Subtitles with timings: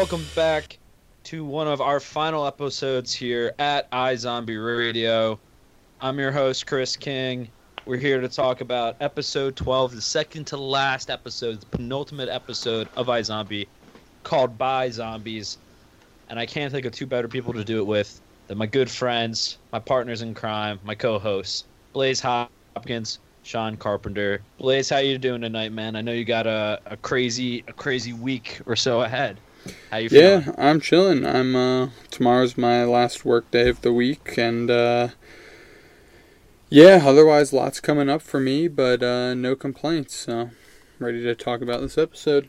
[0.00, 0.78] Welcome back
[1.24, 5.38] to one of our final episodes here at iZombie Radio.
[6.00, 7.50] I'm your host, Chris King.
[7.84, 12.88] We're here to talk about episode 12, the second to last episode, the penultimate episode
[12.96, 13.66] of iZombie,
[14.22, 15.58] called Bye Zombies.
[16.30, 18.90] And I can't think of two better people to do it with than my good
[18.90, 24.40] friends, my partners in crime, my co-hosts, Blaise Hopkins, Shawn Carpenter.
[24.56, 25.94] Blaise, how you doing tonight, man?
[25.94, 29.38] I know you got a, a crazy a crazy week or so ahead.
[29.90, 30.44] How you feeling?
[30.46, 31.26] Yeah, I'm chilling.
[31.26, 35.08] I'm uh tomorrow's my last work day of the week and uh
[36.68, 40.14] yeah, otherwise lots coming up for me, but uh no complaints.
[40.16, 40.50] So,
[40.98, 42.48] ready to talk about this episode.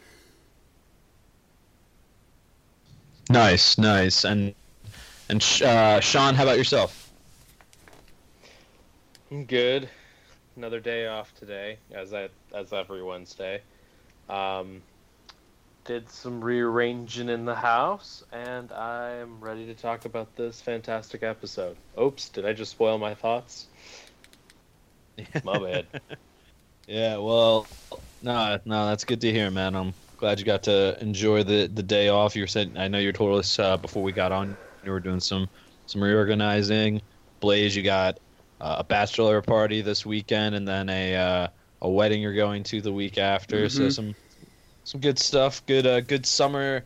[3.29, 4.25] Nice, nice.
[4.25, 4.53] And
[5.29, 7.11] and uh, Shawn, how about yourself?
[9.31, 9.89] I'm good.
[10.57, 13.61] Another day off today, as I as every Wednesday.
[14.29, 14.81] Um,
[15.83, 21.78] did some rearranging in the house, and I'm ready to talk about this fantastic episode.
[22.00, 23.69] Oops, did I just spoil my thoughts?
[25.44, 25.88] My bad.
[26.88, 27.72] Yeah, well,
[28.22, 29.75] no, no, that's good to hear, man.
[29.75, 32.35] I'm glad you got to enjoy the the day off.
[32.35, 35.00] You were saying, I know you told us uh, before we got on, you were
[35.00, 35.50] doing some
[35.85, 37.01] some reorganizing.
[37.39, 38.19] Blaise, you got
[38.59, 41.47] uh, a bachelor party this weekend, and then a uh,
[41.81, 43.69] a wedding you're going to the week after.
[43.69, 43.89] So Mhm.
[43.89, 44.16] some
[44.84, 45.66] some good stuff.
[45.66, 46.84] Good uh, good summer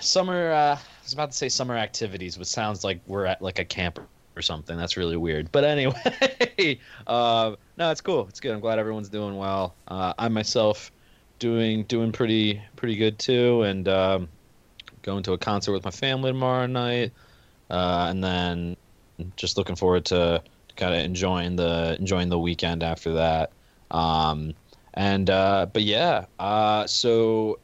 [0.00, 0.52] summer.
[0.52, 3.64] Uh, I was about to say summer activities, which sounds like we're at like a
[3.64, 3.98] camp
[4.36, 4.76] or something.
[4.76, 5.50] That's really weird.
[5.52, 8.26] But anyway, uh, no, it's cool.
[8.28, 8.52] It's good.
[8.52, 9.74] I'm glad everyone's doing well.
[9.88, 10.90] Uh, I myself
[11.38, 14.28] doing doing pretty pretty good too, and um,
[15.02, 17.12] going to a concert with my family tomorrow night,
[17.70, 18.76] uh, and then
[19.36, 20.42] just looking forward to
[20.76, 23.50] kind of enjoying the enjoying the weekend after that.
[23.90, 24.54] Um,
[24.94, 27.58] and uh, but yeah, uh, so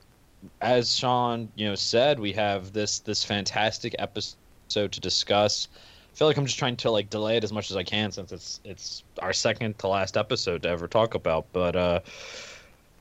[0.61, 5.69] as Shawn you know said, we have this this fantastic episode to discuss.
[6.13, 8.11] I feel like I'm just trying to like delay it as much as I can
[8.13, 11.47] since it's it's our second to last episode to ever talk about.
[11.53, 12.01] But uh,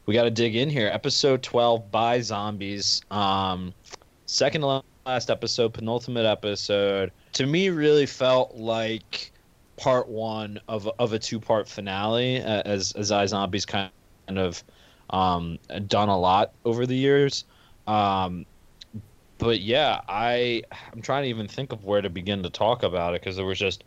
[0.05, 0.89] we got to dig in here.
[0.91, 3.01] Episode 12 bye zombies.
[3.09, 3.73] Um,
[4.25, 7.11] second to last episode, penultimate episode.
[7.33, 9.31] To me, really felt like
[9.77, 13.89] part one of of a two part finale, uh, as as Zombies kind
[14.35, 14.63] of
[15.09, 15.57] um,
[15.88, 17.45] done a lot over the years.
[17.88, 18.45] Um,
[19.38, 23.13] but yeah, I I'm trying to even think of where to begin to talk about
[23.13, 23.83] it because there was just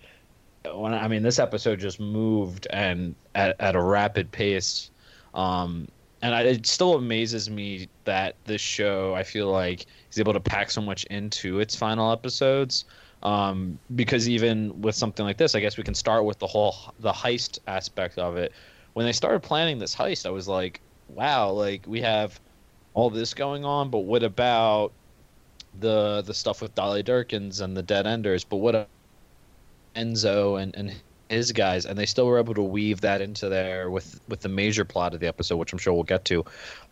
[0.74, 4.90] when I mean this episode just moved and at, at a rapid pace.
[5.34, 5.88] Um,
[6.22, 10.40] and I, it still amazes me that this show I feel like is able to
[10.40, 12.84] pack so much into its final episodes.
[13.22, 16.74] Um, because even with something like this, I guess we can start with the whole
[17.00, 18.52] the heist aspect of it.
[18.92, 22.40] When they started planning this heist, I was like, wow, like we have
[22.94, 24.92] all this going on, but what about
[25.78, 28.44] the the stuff with Dolly Durkins and the Dead Enders?
[28.44, 28.88] But what about
[29.96, 30.94] Enzo and, and
[31.28, 31.86] his guys?
[31.86, 35.14] And they still were able to weave that into there with with the major plot
[35.14, 36.44] of the episode, which I'm sure we'll get to.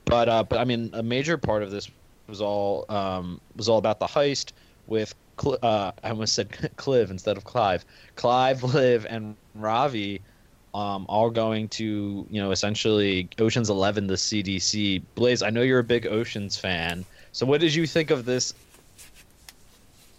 [0.04, 1.90] But uh, but I mean, a major part of this
[2.28, 4.52] was all um, was all about the heist
[4.86, 5.14] with
[5.62, 7.84] uh, I almost said Clive instead of Clive.
[8.16, 10.20] Clive, Liv, and Ravi
[10.78, 15.02] um, all going to you know essentially Ocean's Eleven, the CDC.
[15.16, 17.04] Blaise, I know you're a big Ocean's fan.
[17.32, 18.54] So what did you think of this?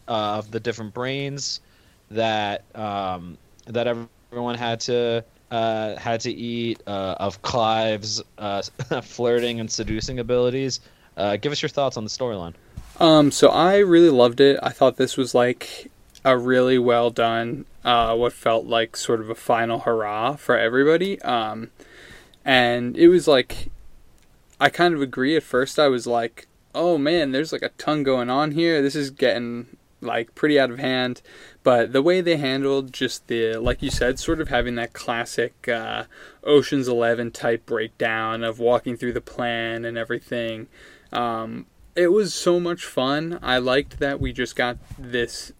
[0.07, 1.61] Uh, of the different brains
[2.11, 8.61] that um, that everyone had to uh, had to eat, uh, of Clive's uh,
[9.03, 10.81] flirting and seducing abilities.
[11.15, 12.53] Uh, give us your thoughts on the storyline.
[12.99, 14.59] Um, so I really loved it.
[14.61, 15.89] I thought this was like
[16.25, 21.21] a really well done, uh, what felt like sort of a final hurrah for everybody.
[21.21, 21.71] Um,
[22.43, 23.69] and it was like,
[24.59, 25.35] I kind of agree.
[25.35, 28.81] At first, I was like, oh man, there's like a ton going on here.
[28.81, 31.21] This is getting like pretty out of hand.
[31.63, 35.67] But the way they handled just the, like you said, sort of having that classic
[35.67, 36.05] uh,
[36.43, 40.67] Ocean's Eleven type breakdown of walking through the plan and everything.
[41.11, 41.65] Um,
[41.95, 43.39] it was so much fun.
[43.41, 45.51] I liked that we just got this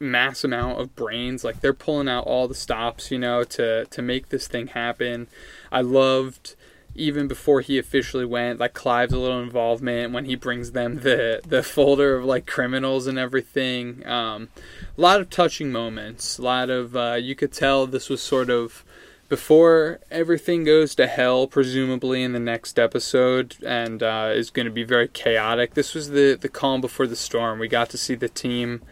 [0.00, 1.44] mass amount of brains.
[1.44, 5.28] Like they're pulling out all the stops, you know, to to make this thing happen.
[5.70, 6.56] I loved
[6.94, 11.40] even before he officially went, like Clive's a little involvement when he brings them the
[11.46, 14.06] the folder of like criminals and everything.
[14.06, 14.48] Um,
[14.96, 16.38] a lot of touching moments.
[16.38, 18.84] A lot of uh, you could tell this was sort of
[19.28, 24.72] before everything goes to hell, presumably in the next episode, and uh, is going to
[24.72, 25.74] be very chaotic.
[25.74, 27.58] This was the the calm before the storm.
[27.58, 28.82] We got to see the team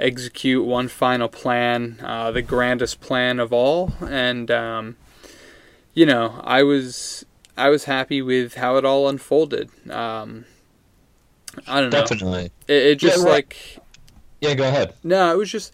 [0.00, 4.96] execute one final plan, uh, the grandest plan of all, and um,
[5.94, 7.24] you know, I was
[7.56, 9.70] I was happy with how it all unfolded.
[9.90, 10.46] Um,
[11.66, 12.02] I don't know.
[12.02, 12.52] Definitely.
[12.68, 13.78] It, it just Yeah, like
[14.40, 14.94] Yeah, go ahead.
[15.04, 15.72] no, it was just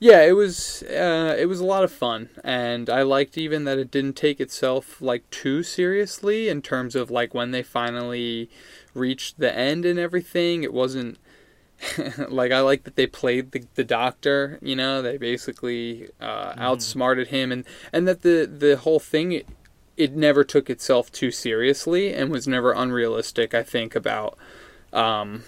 [0.00, 3.78] yeah, it was uh, it was a lot of fun, and I liked even that
[3.78, 8.48] it didn't take itself like too seriously in terms of like when they finally
[8.94, 10.62] reached the end and everything.
[10.62, 11.18] It wasn't
[12.28, 14.58] like I like that they played the, the doctor.
[14.62, 19.32] You know, they basically uh, outsmarted him, and and that the the whole thing.
[19.32, 19.46] It,
[19.96, 23.52] it never took itself too seriously and was never unrealistic.
[23.52, 24.38] I think about
[24.92, 25.42] um,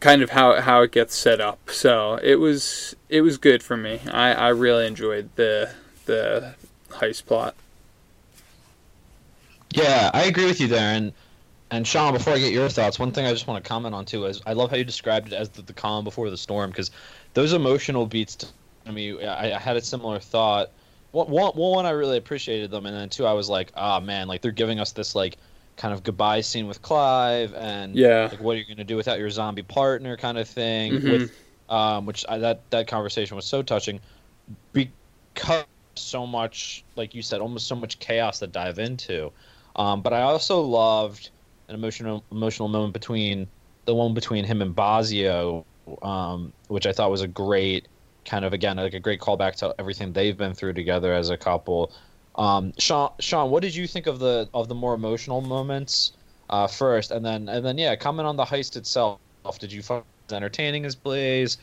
[0.00, 1.70] kind of how how it gets set up.
[1.70, 4.00] So it was it was good for me.
[4.10, 5.70] I, I really enjoyed the
[6.06, 6.54] the
[6.90, 7.54] heist plot.
[9.70, 10.94] Yeah, I agree with you there.
[10.94, 11.12] And
[11.70, 14.04] and Sean, before I get your thoughts, one thing I just want to comment on
[14.04, 16.70] too is I love how you described it as the, the calm before the storm
[16.70, 16.90] because
[17.34, 20.68] those emotional beats to me, I, I had a similar thought.
[21.10, 24.28] One, one, one, I really appreciated them, and then two, I was like, ah, man,
[24.28, 25.38] like they're giving us this like
[25.76, 28.28] kind of goodbye scene with Clive, and Yeah.
[28.30, 30.92] like what are you gonna do without your zombie partner, kind of thing.
[30.94, 31.10] Mhm.
[31.10, 31.32] With
[31.68, 34.00] um, which I, that that conversation was so touching
[34.72, 35.66] because
[35.96, 39.32] so much, like you said, almost so much chaos to dive into.
[39.76, 41.30] Um, but I also loved
[41.68, 43.46] an emotional emotional moment between
[43.84, 45.64] the one between him and Bozzio,
[46.02, 47.88] um, which I thought was a great
[48.24, 51.36] kind of again like a great callback to everything they've been through together as a
[51.36, 51.92] couple.
[52.36, 56.12] Um, Shawn, Shawn, what did you think of the of the more emotional moments
[56.50, 59.18] uh, first, and then and then yeah, comment on the heist itself.
[59.58, 61.58] Did you find it entertaining as Blaise?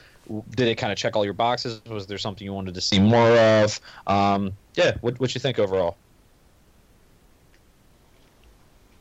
[0.55, 1.81] Did it kind of check all your boxes?
[1.85, 3.79] Was there something you wanted to see more of?
[4.07, 5.97] Um, yeah, what what you think overall?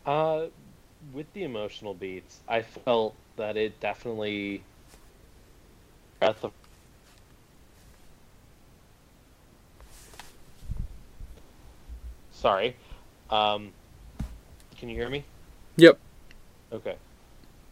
[0.06, 0.46] Uh,
[1.14, 4.62] with the emotional beats, I felt that it definitely
[6.20, 6.52] breath of
[12.32, 12.76] Sorry.
[13.31, 13.72] Um,
[14.76, 15.25] can you hear me?
[15.76, 15.99] Yep.
[16.72, 16.96] Okay.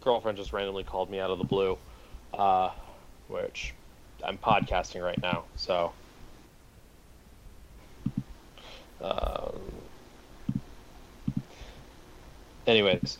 [0.02, 1.76] Girlfriend just randomly called me out of the blue,
[2.32, 2.70] uh,
[3.28, 3.74] which
[4.24, 5.92] I'm podcasting right now, so.
[9.02, 9.60] Um,
[12.66, 13.18] anyways,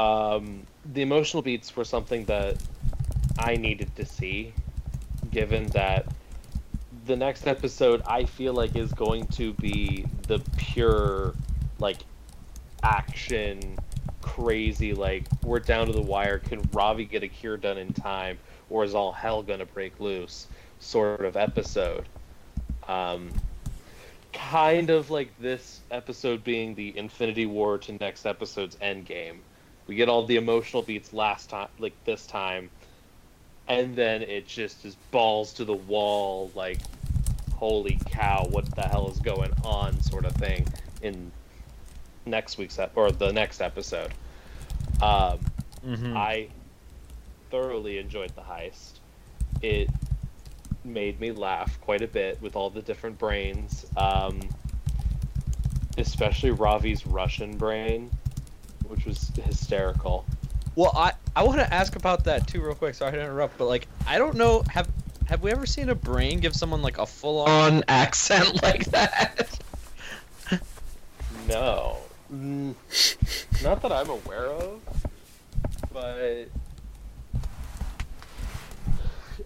[0.00, 0.62] um,
[0.94, 2.56] the emotional beats were something that
[3.38, 4.54] I needed to see,
[5.30, 6.06] given that
[7.04, 11.34] the next episode I feel like is going to be the pure,
[11.78, 11.98] like,
[12.82, 13.78] action,
[14.22, 16.38] crazy, like, we're down to the wire.
[16.38, 18.38] Can Ravi get a cure done in time,
[18.70, 20.46] or is all hell gonna break loose?
[20.78, 22.06] Sort of episode.
[22.88, 23.30] Um,
[24.32, 29.40] kind of like this episode being the Infinity War to next episode's Endgame.
[29.90, 32.70] We get all the emotional beats last time, like this time,
[33.66, 36.78] and then it just is balls to the wall, like,
[37.54, 40.64] holy cow, what the hell is going on, sort of thing
[41.02, 41.32] in
[42.24, 44.12] next week's ep- or the next episode.
[45.02, 45.40] Um,
[45.86, 46.16] Mm-hmm.
[46.16, 46.48] I
[47.50, 48.98] thoroughly enjoyed the heist.
[49.62, 49.88] It
[50.84, 54.40] made me laugh quite a bit with all the different brains, um,
[55.96, 58.10] especially Ravi's Russian brain,
[58.90, 60.24] which was hysterical.
[60.76, 62.94] Well, I I want to ask about that too, real quick.
[62.94, 64.88] Sorry to interrupt, but like I don't know have
[65.26, 69.58] have we ever seen a brain give someone like a full on accent like that?
[71.48, 71.98] No,
[72.32, 72.74] Mm,
[73.62, 74.80] not that I'm aware of,
[75.92, 76.48] but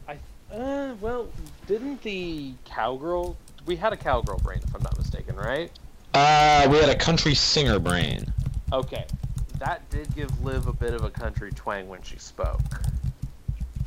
[0.07, 0.19] I
[0.55, 1.29] uh, well,
[1.67, 3.37] didn't the cowgirl?
[3.65, 5.71] We had a cowgirl brain, if I'm not mistaken, right?
[6.13, 8.31] Uh, we had a country singer brain.
[8.71, 9.07] Okay,
[9.65, 12.61] that did give Liv a bit of a country twang when she spoke.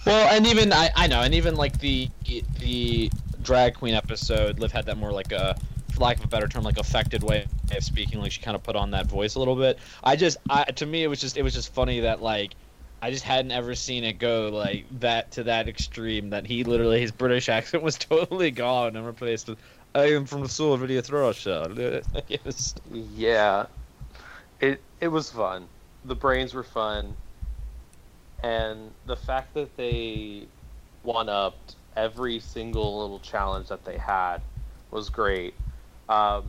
[0.05, 2.10] Well, and even I I know, and even like the
[2.60, 3.12] the
[3.43, 5.55] drag queen episode, Liv had that more like a
[5.93, 8.19] for lack of a better term, like affected way of speaking.
[8.19, 9.77] Like she kind of put on that voice a little bit.
[10.03, 12.53] I just, I to me, it was just, it was just funny that like,
[13.01, 16.31] I just hadn't ever seen it go like that to that extreme.
[16.31, 19.60] That he literally, his British accent was totally gone and replaced with,
[19.93, 23.65] "I am from the Soviet Russia." It was- Yeah,
[24.60, 25.68] it it was fun.
[26.06, 27.16] The brains were fun,
[28.44, 30.48] and the fact that they
[31.04, 34.42] one upped every single little challenge that they had
[34.92, 35.54] was great.
[36.10, 36.46] Um,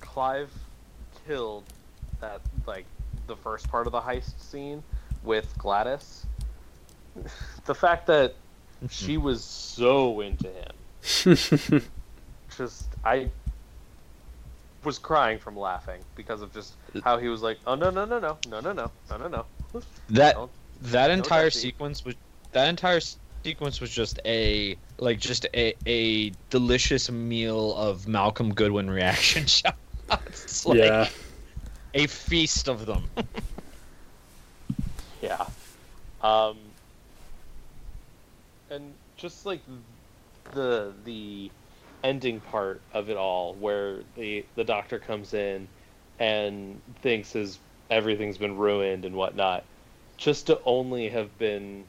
[0.00, 0.52] Clive
[1.26, 1.64] killed
[2.20, 2.86] that like
[3.26, 4.82] the first part of the heist scene
[5.22, 6.26] with Gladys.
[7.64, 8.34] the fact that
[8.90, 10.72] she was so into him
[12.56, 13.30] just I
[14.86, 16.74] was crying from laughing because of just
[17.04, 19.44] how he was like, oh no no no no no no no no no no.
[20.08, 20.50] that Don't-
[20.82, 21.58] that entire touchy.
[21.58, 22.14] sequence was
[22.52, 23.00] that entire
[23.44, 30.64] sequence was just a like just a a delicious meal of Malcolm Goodwin reaction shots.
[30.64, 31.08] like yeah.
[31.94, 33.04] a feast of them.
[35.22, 35.46] Yeah.
[36.22, 36.56] Um,
[38.70, 39.60] and just like
[40.52, 41.50] the the
[42.02, 45.68] ending part of it all, where the the doctor comes in
[46.18, 47.58] and thinks his
[47.90, 49.64] everything's been ruined and whatnot,
[50.16, 51.84] just to only have been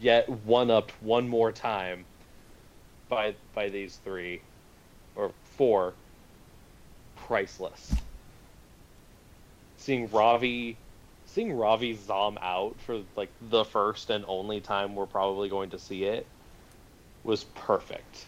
[0.00, 2.04] yet one up one more time
[3.08, 4.40] by by these three
[5.16, 5.94] or four,
[7.16, 7.94] priceless.
[9.76, 10.76] Seeing Ravi
[11.26, 15.78] seeing Ravi zom out for like the first and only time we're probably going to
[15.78, 16.26] see it
[17.24, 18.26] was perfect.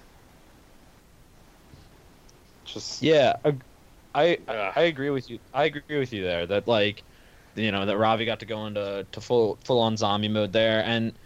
[2.73, 3.59] Just Yeah, I,
[4.15, 4.39] I
[4.77, 5.41] I agree with you.
[5.53, 6.47] I agree with you there.
[6.47, 7.05] That like,
[7.55, 10.83] you know, that Ravi got to go into to full full on zombie mode there,
[10.85, 11.19] and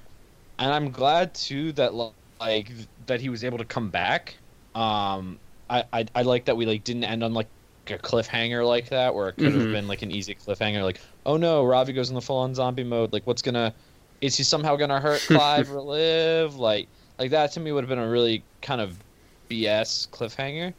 [0.59, 1.95] and I'm glad too that
[2.41, 2.73] like
[3.07, 4.39] that he was able to come back.
[4.75, 7.51] Um, I I, I like that we like didn't end on like
[7.89, 9.71] a cliffhanger like that, where it could have Mhm.
[9.71, 12.85] been like an easy cliffhanger, like oh no, Ravi goes in the full on zombie
[12.85, 13.13] mode.
[13.13, 13.77] Like what's gonna
[14.21, 16.57] is he somehow gonna hurt Clive or live?
[16.57, 19.01] Like like that to me would have been a really kind of
[19.49, 20.75] BS cliffhanger.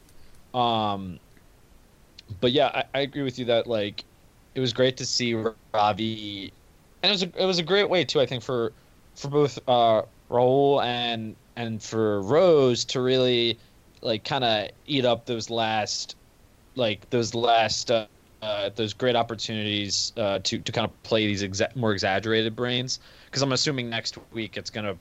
[0.58, 1.20] Um,
[2.42, 4.06] but yeah, I, I agree with you that like
[4.56, 5.36] it was great to see
[5.74, 6.54] Ravi,
[7.04, 8.20] and it was a, it was a great way too.
[8.20, 8.76] I think for
[9.16, 13.60] for both uh, Rahul and and for Rose to really
[14.02, 16.16] like kind of eat up those last
[16.76, 18.08] like those last uh,
[18.42, 23.00] uh, those great opportunities uh, to to kind of play these exa- more exaggerated brains
[23.26, 24.98] because I'm assuming next week it's gonna.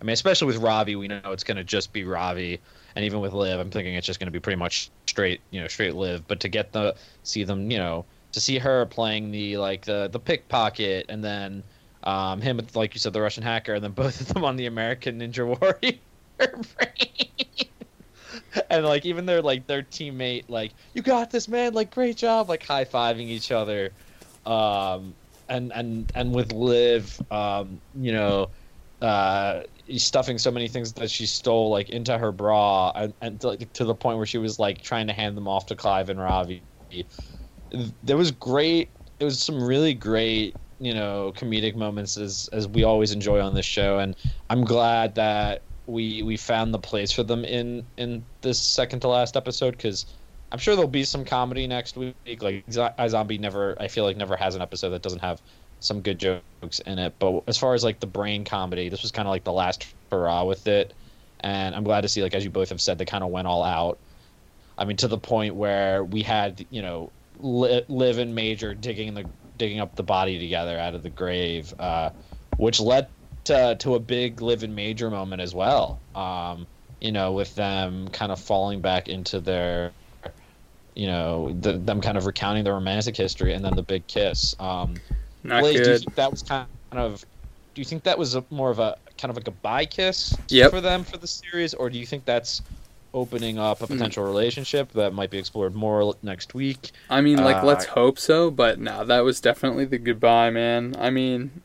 [0.00, 2.62] I mean, especially with Ravi, we know it's gonna just be Ravi,
[2.96, 5.68] and even with Liv, I'm thinking it's just gonna be pretty much straight, you know,
[5.68, 6.26] straight Liv.
[6.26, 10.08] But to get the see them, you know, to see her playing the like the
[10.10, 11.62] the pickpocket, and then
[12.04, 14.56] um, him with like you said the Russian hacker, and then both of them on
[14.56, 15.98] the American Ninja Warrior
[18.70, 21.74] and like even their like their teammate like you got this man.
[21.74, 22.48] Like great job.
[22.48, 23.90] Like high fiving each other.
[24.46, 25.14] Um
[25.48, 28.48] and and and with liv um you know
[29.00, 29.62] uh
[29.98, 33.72] stuffing so many things that she stole like into her bra and, and to, like,
[33.74, 36.20] to the point where she was like trying to hand them off to clive and
[36.20, 36.66] ravi
[38.02, 42.84] there was great it was some really great you know comedic moments as as we
[42.84, 44.16] always enjoy on this show and
[44.50, 49.08] i'm glad that we we found the place for them in in this second to
[49.08, 50.06] last episode because
[50.52, 52.14] I'm sure there'll be some comedy next week.
[52.42, 55.40] Like Zo- iZombie never, I feel like never has an episode that doesn't have
[55.84, 57.14] some good jokes in it.
[57.18, 59.86] But as far as like the brain comedy, this was kind of like the last
[60.10, 60.94] hurrah with it,
[61.40, 63.46] and I'm glad to see like as you both have said, they kind of went
[63.46, 63.98] all out.
[64.78, 67.10] I mean, to the point where we had you know
[67.40, 69.24] li- Liv and Major digging the
[69.58, 72.10] digging up the body together out of the grave, uh,
[72.56, 73.08] which led
[73.44, 76.00] to to a big Liv and Major moment as well.
[76.14, 76.66] Um,
[77.00, 79.90] you know, with them kind of falling back into their,
[80.94, 84.54] you know, the, them kind of recounting their romantic history and then the big kiss.
[84.60, 84.94] Um,
[85.44, 87.24] Not Blaise, do you think that was kind of?
[87.74, 90.70] Do you think that was a, more of a kind of a goodbye kiss Yep.
[90.70, 92.60] for them for the series, or do you think that's
[93.14, 93.84] opening up Hmm.
[93.84, 96.92] a potential relationship that might be explored more next week?
[97.10, 100.94] I mean, like, Uh, let's hope so, but no, that was definitely the goodbye, man.
[100.98, 101.62] I mean,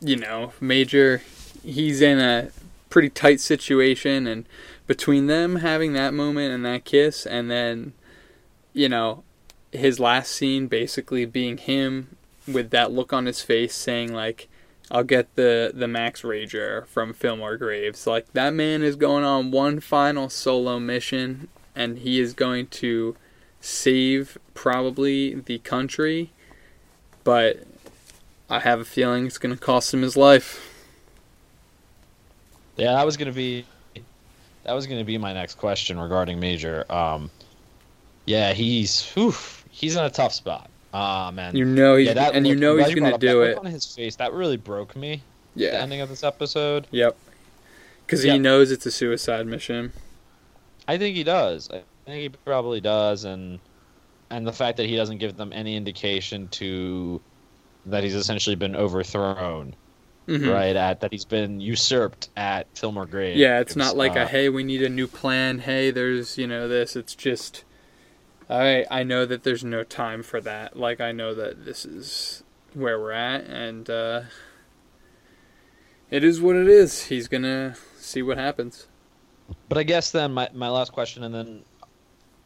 [0.00, 1.22] you know, Major,
[1.64, 2.50] he's in a
[2.88, 4.46] pretty tight situation, and
[4.86, 7.92] between them having that moment and that kiss, and then,
[8.72, 9.22] you know,
[9.72, 12.16] his last scene basically being him
[12.46, 14.48] with that look on his face saying, like,
[14.90, 18.06] I'll get the, the Max Rager from Fillmore Graves.
[18.06, 23.16] Like, that man is going on one final solo mission, and he is going to
[23.60, 26.32] save probably the country,
[27.24, 27.64] but
[28.48, 30.66] I have a feeling it's going to cost him his life.
[32.80, 33.66] Yeah, that was gonna be
[34.64, 36.90] that was gonna be my next question regarding Major.
[36.90, 37.30] Um,
[38.24, 39.34] yeah, he's whew,
[39.70, 40.69] he's in a tough spot.
[40.92, 43.54] Ah man, You know he's yeah, that and you know he's gonna do that it.
[43.56, 44.16] look on his face.
[44.16, 45.22] That really broke me.
[45.54, 46.86] Yeah, the ending of this episode.
[46.90, 47.16] Yep.
[48.08, 48.32] Cuz Yeah.
[48.34, 49.92] he knows it's a suicide mission.
[50.88, 51.70] I think he does.
[51.70, 53.60] I think he probably does, and
[54.30, 57.20] and the fact that he doesn't give them any indication to
[57.86, 59.74] that he's essentially been overthrown,
[60.28, 60.52] Mhm.
[60.52, 60.76] right?
[60.76, 63.38] At that he's been usurped at Fillmore Graves.
[63.38, 65.60] Yeah, it's not like Uh, a hey, we need a new plan.
[65.60, 66.94] Hey, there's, you know, this.
[66.96, 67.64] It's just
[68.50, 70.76] I I know that there's no time for that.
[70.76, 72.42] Like I know that this is
[72.74, 74.22] where we're at and uh
[76.10, 77.04] it is what it is.
[77.04, 78.88] He's to see what happens.
[79.68, 81.64] But I guess then my, my last question, and then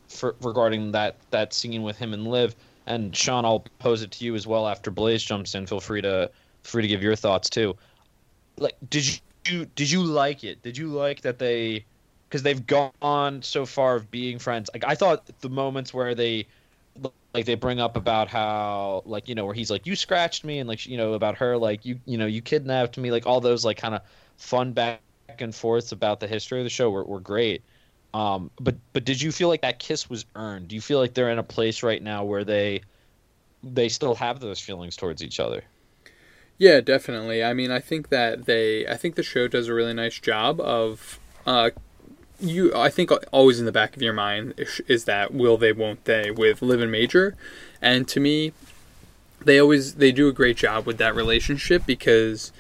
[0.09, 2.55] for regarding that that scene with him and Liv,
[2.87, 5.67] and Shawn, I'll pose it to you as well after Blaise jumps in.
[5.67, 6.31] Feel free to
[6.63, 7.77] free to give your thoughts too.
[8.59, 10.63] Like, did you did you like it?
[10.63, 11.87] Did you like that they?
[12.35, 14.71] Because they've gone so far of being friends.
[14.75, 16.49] Like I thought the moments where they
[17.35, 20.59] like they bring up about how like you know where he's like you scratched me
[20.61, 23.41] and like you know about her like you you know you kidnapped me like all
[23.41, 24.03] those like kind of
[24.37, 25.01] fun back
[25.39, 27.65] and forths about the history of the show were, were great
[28.15, 31.15] um but but did you feel like that kiss was earned do you feel like
[31.15, 32.83] they're in a place right now where they
[33.65, 35.65] they still have those feelings towards each other
[36.59, 37.43] Yeah, definitely.
[37.43, 40.61] I mean, I think that they, I think the show does a really nice job
[40.61, 41.71] of, uh,
[42.41, 42.75] you.
[42.75, 45.73] I think uh, always in the back of your mind is, is that will they,
[45.73, 47.37] won't they with Liv and Major,
[47.81, 48.53] and to me,
[49.45, 52.53] they always they do a great job with that relationship because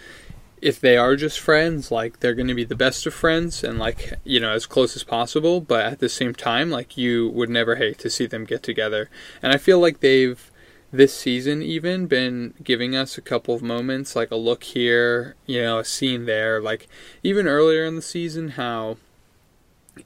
[0.60, 3.78] if they are just friends, like they're going to be the best of friends and
[3.78, 5.60] like you know as close as possible.
[5.60, 9.10] But at the same time, like you would never hate to see them get together,
[9.42, 10.50] and I feel like they've
[10.90, 15.60] this season even been giving us a couple of moments like a look here you
[15.60, 16.86] know a scene there like
[17.24, 18.96] even earlier in the season how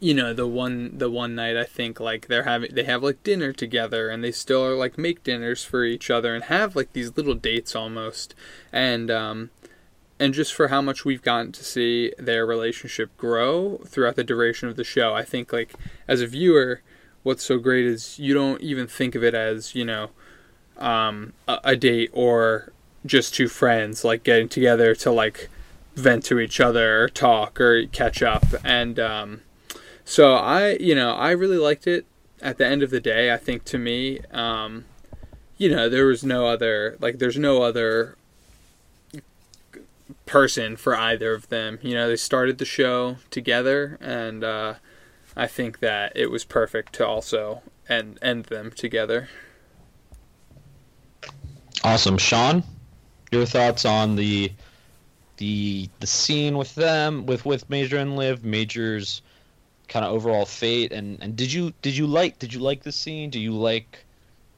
[0.00, 3.22] you know the one the one night i think like they're having they have like
[3.22, 6.92] dinner together and they still are like make dinners for each other and have like
[6.92, 8.34] these little dates almost.
[8.72, 9.50] And um
[10.20, 14.68] and just for how much we've gotten to see their relationship grow throughout the duration
[14.68, 15.74] of the show i think like
[16.08, 16.82] as a viewer
[17.22, 20.10] what's so great is you don't even think of it as you know
[20.76, 22.72] um, a, a date or
[23.06, 25.48] just two friends like getting together to like
[25.98, 28.44] vent to each other or talk or catch up.
[28.64, 29.40] And um,
[30.08, 32.06] so i you know i really liked it
[32.40, 34.84] at the end of the day i think to me um,
[35.56, 38.16] you know there was no other like there's no other
[40.24, 44.74] person for either of them you know they started the show together and uh,
[45.36, 49.28] i think that it was perfect to also end end them together
[51.84, 52.64] Awesome, Shawn.
[53.30, 54.52] Your thoughts on the
[55.36, 59.22] the the scene with them, with with Major and Liv, Major's
[59.88, 62.92] kind of overall fate, and and did you did you like did you like the
[62.92, 63.30] scene?
[63.30, 64.04] Do you like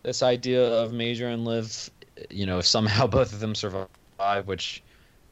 [0.02, 1.90] this idea of Major and Liv?
[2.28, 4.82] You know, if somehow both of them survive, which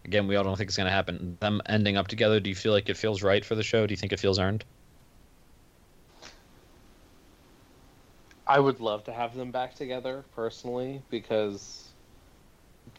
[0.05, 1.37] again we all don't think is going to happen.
[1.41, 2.41] Them ending up together.
[2.41, 3.87] Do you feel like it feels right for the show?
[3.87, 4.65] Do you think it feels earned?
[8.47, 11.89] I would love to have them back together personally because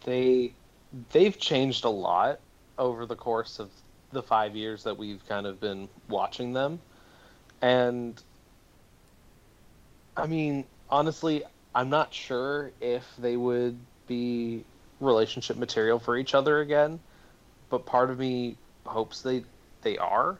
[0.03, 0.53] they
[1.11, 2.39] they've changed a lot
[2.77, 3.71] over the course of
[4.11, 6.79] the 5 years that we've kind of been watching them.
[7.61, 8.21] And
[10.15, 11.43] I mean, honestly,
[11.73, 14.63] I'm not sure if they would be
[14.99, 16.99] relationship material for each other again,
[17.69, 19.43] but part of me hopes they
[19.81, 20.37] they are.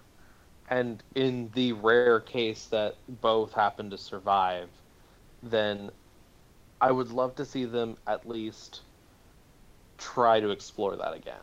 [0.70, 4.70] And in the rare case that both happen to survive,
[5.42, 5.90] then
[6.82, 8.82] I would love to see them at least
[9.98, 11.36] try to explore that again.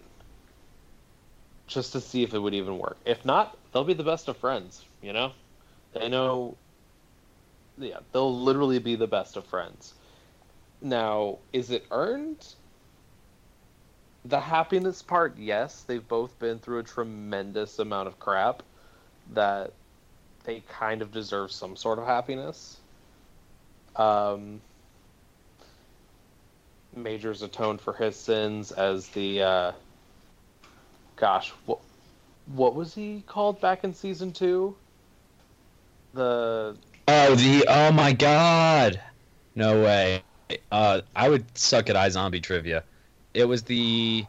[1.66, 2.98] Just to see if it would even work.
[3.04, 5.32] If not, they'll be the best of friends, you know?
[5.92, 6.56] They know
[7.78, 9.94] yeah, they'll literally be the best of friends.
[10.80, 12.54] Now, is it earned?
[14.24, 15.82] The happiness part, yes.
[15.82, 18.62] They've both been through a tremendous amount of crap
[19.34, 19.72] that
[20.44, 22.78] they kind of deserve some sort of happiness.
[23.94, 24.60] Um,
[26.94, 29.72] Major's atoned for his sins as the uh,
[31.16, 31.78] gosh, what
[32.46, 34.76] what was he called back in season two?
[36.16, 36.76] The
[37.08, 39.00] Oh, the oh my god,
[39.54, 40.22] no way.
[40.72, 42.84] Uh, I would suck at iZombie trivia.
[43.34, 44.24] It was the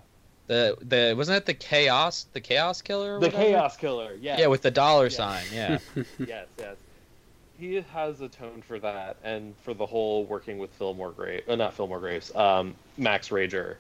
[0.47, 3.19] the the wasn't it the chaos the chaos killer?
[3.19, 3.29] the?
[3.29, 5.09] Chaos Killer, yeah, Yeah, with the dollar Yeah.
[5.09, 5.45] sign.
[5.53, 5.79] Yeah.
[6.19, 6.75] yes, yes.
[7.57, 11.73] He has atoned for that and for the whole working with Fillmore Graves, uh, not
[11.73, 13.77] Fillmore Graves, um, Max Rager,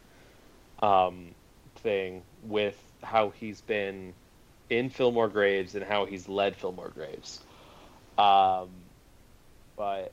[0.81, 1.27] um,
[1.75, 4.13] thing with how he's been
[4.69, 7.41] in Fillmore Graves and how he's led Fillmore Graves.
[8.17, 8.69] Um,
[9.75, 10.11] but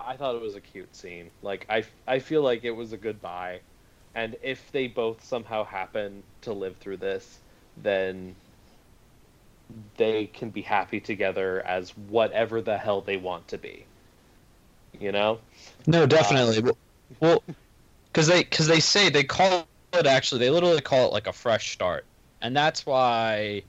[0.00, 1.30] I thought it was a cute scene.
[1.42, 3.60] Like I, I feel like it was a goodbye,
[4.14, 7.38] and if they both somehow happen to live through this,
[7.82, 8.34] then
[9.96, 13.84] they can be happy together as whatever the hell they want to be.
[14.98, 15.38] You know?
[15.86, 16.72] No, definitely.
[17.20, 17.42] well,
[18.12, 21.32] because they because they say they call it actually they literally call it like a
[21.32, 22.04] fresh start,
[22.40, 23.62] and that's why,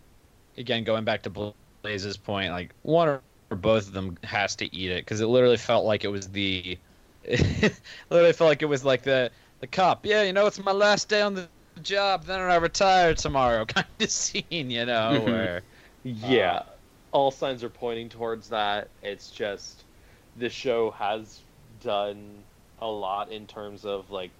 [0.58, 3.22] again, going back to Blaise's point, like one or
[3.56, 6.78] both of them has to eat it because it literally felt like it was the,
[7.24, 10.06] it literally felt like it was like the the cop.
[10.06, 11.50] Yeah, you know, it's my last day on the
[11.82, 14.46] job, then I retire tomorrow kind of scene.
[14.50, 15.64] You know, where
[16.04, 16.54] Yeah.
[16.54, 16.64] Uh,
[17.12, 18.90] All signs are pointing towards that.
[19.04, 19.84] It's just
[20.36, 21.42] this show has
[21.82, 22.44] done
[22.80, 24.32] a lot in terms of like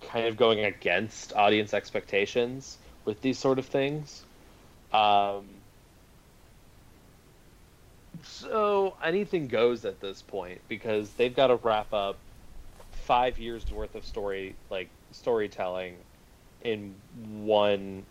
[0.00, 4.24] kind of going against audience expectations with these sort of things.
[4.92, 5.55] Um,
[8.28, 12.18] So anything goes at this point because they've got to wrap up
[12.90, 15.96] five years worth of story, like storytelling,
[16.62, 16.94] in
[17.44, 18.04] one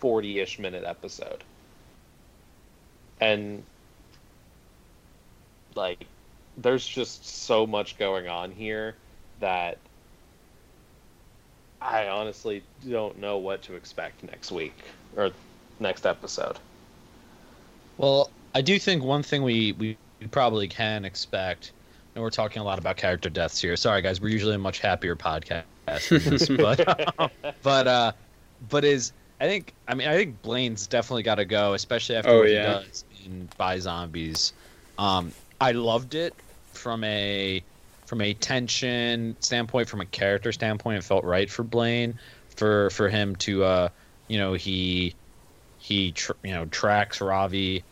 [0.00, 1.44] 40-ish minute episode,
[3.20, 3.62] and
[5.74, 6.06] like
[6.56, 8.94] there's just so much going on here
[9.40, 9.78] that
[11.80, 14.74] I honestly don't know what to expect next week
[15.16, 15.30] or
[15.80, 16.58] next episode.
[17.98, 19.96] Well, I do think one thing we, we
[20.30, 21.72] probably can expect,
[22.14, 23.76] and we're talking a lot about character deaths here.
[23.76, 28.12] Sorry, guys, we're usually a much happier podcast this, but but uh,
[28.68, 32.30] but is I think I mean I think Blaine's definitely got to go, especially after
[32.30, 32.78] Oh, what yeah.
[32.80, 34.52] he does in Bye Zombies.
[34.98, 36.34] Um, I loved it
[36.72, 37.62] from a
[38.06, 40.98] from a tension standpoint, from a character standpoint.
[40.98, 42.18] It felt right for Blaine
[42.56, 43.88] for for him to uh,
[44.28, 45.14] you know he
[45.78, 47.82] he tr- you know tracks Ravi,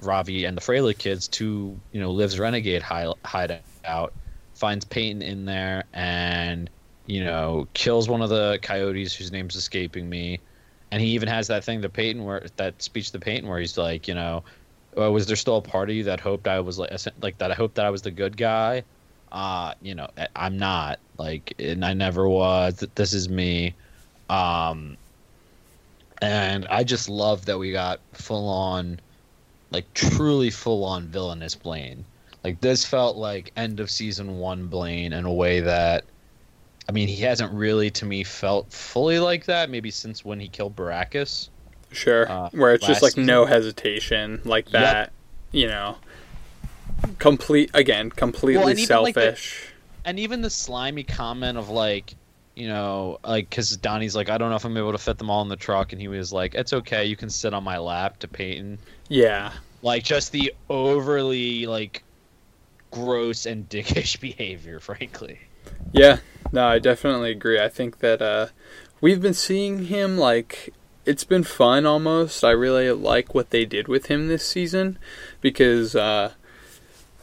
[0.00, 4.12] Ravi and the Fraley kids to you know Liv's renegade hi- hideout,
[4.54, 6.70] finds Peyton in there and
[7.06, 10.40] you know kills one of the coyotes whose name's escaping me,
[10.90, 13.76] and he even has that thing to Peyton where that speech to Peyton where he's
[13.78, 14.44] like you know.
[14.98, 17.50] Uh, was there still a part of you that hoped I was like, like that?
[17.50, 18.82] I hoped that I was the good guy.
[19.30, 22.82] Uh, you know, I'm not like, and I never was.
[22.94, 23.76] This is me.
[24.30, 24.96] Um,
[26.22, 29.00] and I just love that we got full on,
[29.70, 32.04] like truly full on villainous Blaine.
[32.44, 36.04] Like this felt like end of season one Blaine in a way that,
[36.88, 39.68] I mean, he hasn't really to me felt fully like that.
[39.70, 41.48] Maybe since when he killed Baracus.
[41.92, 42.30] Sure.
[42.30, 44.82] Uh, Where it's just like no hesitation, like Yep.
[44.82, 45.12] that.
[45.52, 45.96] You know,
[47.18, 49.68] complete again, completely Well, and even, like, the- selfish.
[50.04, 52.14] and even the slimy comment of like
[52.56, 55.30] you know like because donnie's like i don't know if i'm able to fit them
[55.30, 57.78] all in the truck and he was like it's okay you can sit on my
[57.78, 59.52] lap to peyton yeah.
[59.82, 62.02] like just the overly like
[62.90, 65.38] gross and dickish behavior frankly
[65.92, 66.18] Yeah,
[66.52, 67.60] no, I definitely agree.
[67.60, 68.48] I think that uh,
[69.00, 70.72] we've been seeing him like
[71.04, 72.44] it's been fun almost.
[72.44, 74.98] I really like what they did with him this season
[75.40, 76.32] because uh,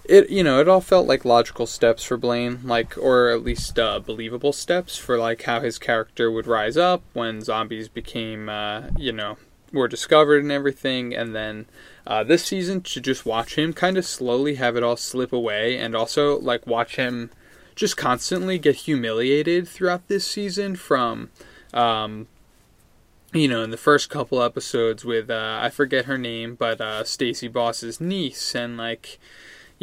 [0.06, 3.80] it you know it all felt like logical steps for Blaine, like or at least
[3.80, 8.84] uh, believable steps for like how his character would rise up when zombies became uh,
[8.98, 9.38] you know
[9.72, 11.66] were discovered and everything, and then
[12.06, 15.78] uh, this season to just watch him kind of slowly have it all slip away,
[15.78, 17.32] and also like watch him
[17.76, 21.32] just constantly get humiliated throughout this season from
[21.74, 22.28] um
[23.34, 27.04] you know in the first couple episodes with uh I forget her name but uh
[27.04, 29.20] Stacy Boss's niece and like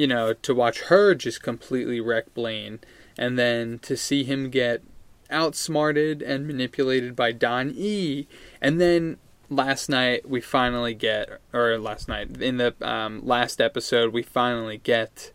[0.00, 2.80] you know to watch her just completely wreck Blaine
[3.18, 4.82] and then to see him get
[5.30, 8.26] outsmarted and manipulated by Don E.
[8.62, 9.18] And then
[9.50, 14.78] last night we finally get or last night in the um, last episode we finally
[14.78, 15.32] get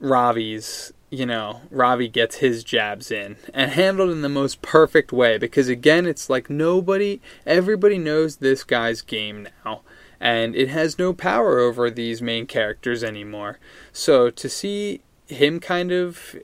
[0.00, 5.38] Ravi's, you know, Ravi gets his jabs in and handled in the most perfect way
[5.38, 9.82] because again, it's like nobody, everybody knows this guy's game now
[10.22, 13.58] and it has no power over these main characters anymore.
[13.92, 16.36] So to see him kind of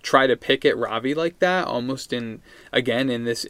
[0.00, 2.40] try to pick at Ravi like that, almost in,
[2.72, 3.46] again, in this,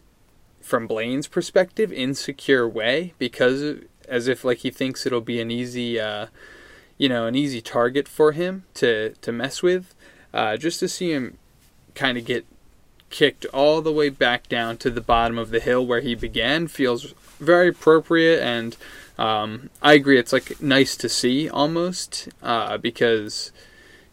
[0.63, 6.01] from Blaine's perspective, insecure way because as if like he thinks it'll be an easy,
[6.01, 6.29] uh,
[6.97, 9.95] you know, an easy target for him to to mess with.
[10.33, 11.37] Uh, just to see him
[11.95, 12.47] kind of get
[13.11, 16.67] kicked all the way back down to the bottom of the hill where he began
[16.67, 18.77] feels very appropriate, and
[19.21, 20.19] um, I agree.
[20.19, 23.53] It's like nice to see almost uh, because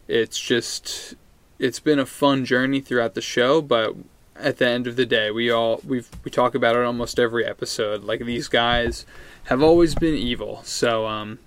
[0.06, 1.14] it's just
[1.58, 3.96] it's been a fun journey throughout the show, but
[4.36, 7.46] at the end of the day, we all we we talk about it almost every
[7.46, 8.04] episode.
[8.04, 9.06] Like these guys
[9.44, 11.38] have always been evil, so um,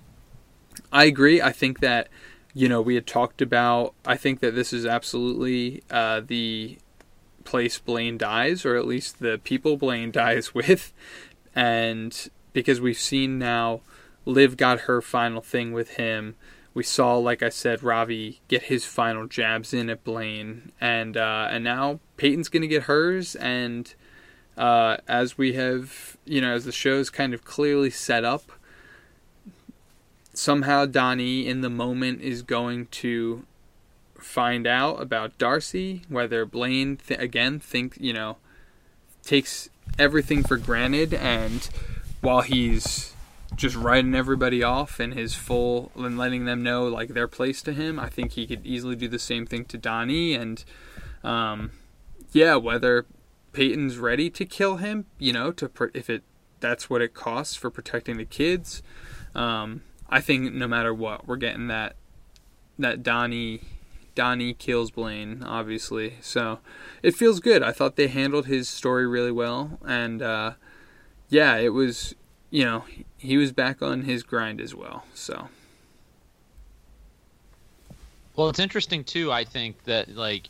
[0.92, 1.40] I agree.
[1.40, 2.08] I think that
[2.54, 3.94] you know we had talked about.
[4.04, 6.78] I think that this is absolutely uh, the
[7.44, 10.92] place Blaine dies, or at least the people Blaine dies with,
[11.54, 13.80] and because we've seen now,
[14.24, 16.36] Liv got her final thing with him.
[16.74, 21.48] We saw, like I said, Ravi get his final jabs in at Blaine, and uh,
[21.50, 23.94] and now Peyton's gonna get hers, and
[24.56, 28.52] uh, as we have, you know, as the show's kind of clearly set up,
[30.34, 33.44] somehow Donnie in the moment is going to
[34.14, 38.36] find out about Darcy, whether Blaine th- again think you know
[39.24, 41.68] takes everything for granted, and
[42.22, 43.14] while he's
[43.54, 47.72] just writing everybody off in his full and letting them know like their place to
[47.72, 50.64] him, I think he could easily do the same thing to Donnie, and
[51.22, 51.72] um,
[52.32, 53.04] yeah, whether
[53.52, 56.22] Peyton's ready to kill him, you know, to if it
[56.60, 58.82] that's what it costs for protecting the kids.
[59.34, 61.96] Um, I think no matter what, we're getting that
[62.78, 63.60] that Donnie
[64.14, 66.14] Donnie kills Blaine, obviously.
[66.20, 66.60] So
[67.02, 67.62] it feels good.
[67.62, 70.52] I thought they handled his story really well, and uh,
[71.32, 72.14] yeah, it was
[72.50, 72.84] you know
[73.16, 75.04] he was back on his grind as well.
[75.14, 75.48] So.
[78.36, 79.32] Well, it's interesting too.
[79.32, 80.48] I think that like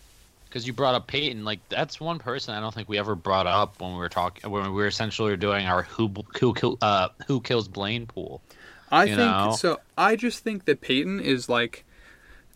[0.49, 3.47] because you brought up Peyton, like that's one person I don't think we ever brought
[3.47, 7.41] up when we were talking when we were essentially doing our who who uh, who
[7.41, 8.43] kills Blaine pool.
[8.91, 9.55] I think know?
[9.57, 9.81] so.
[9.97, 11.85] I just think that Peyton is like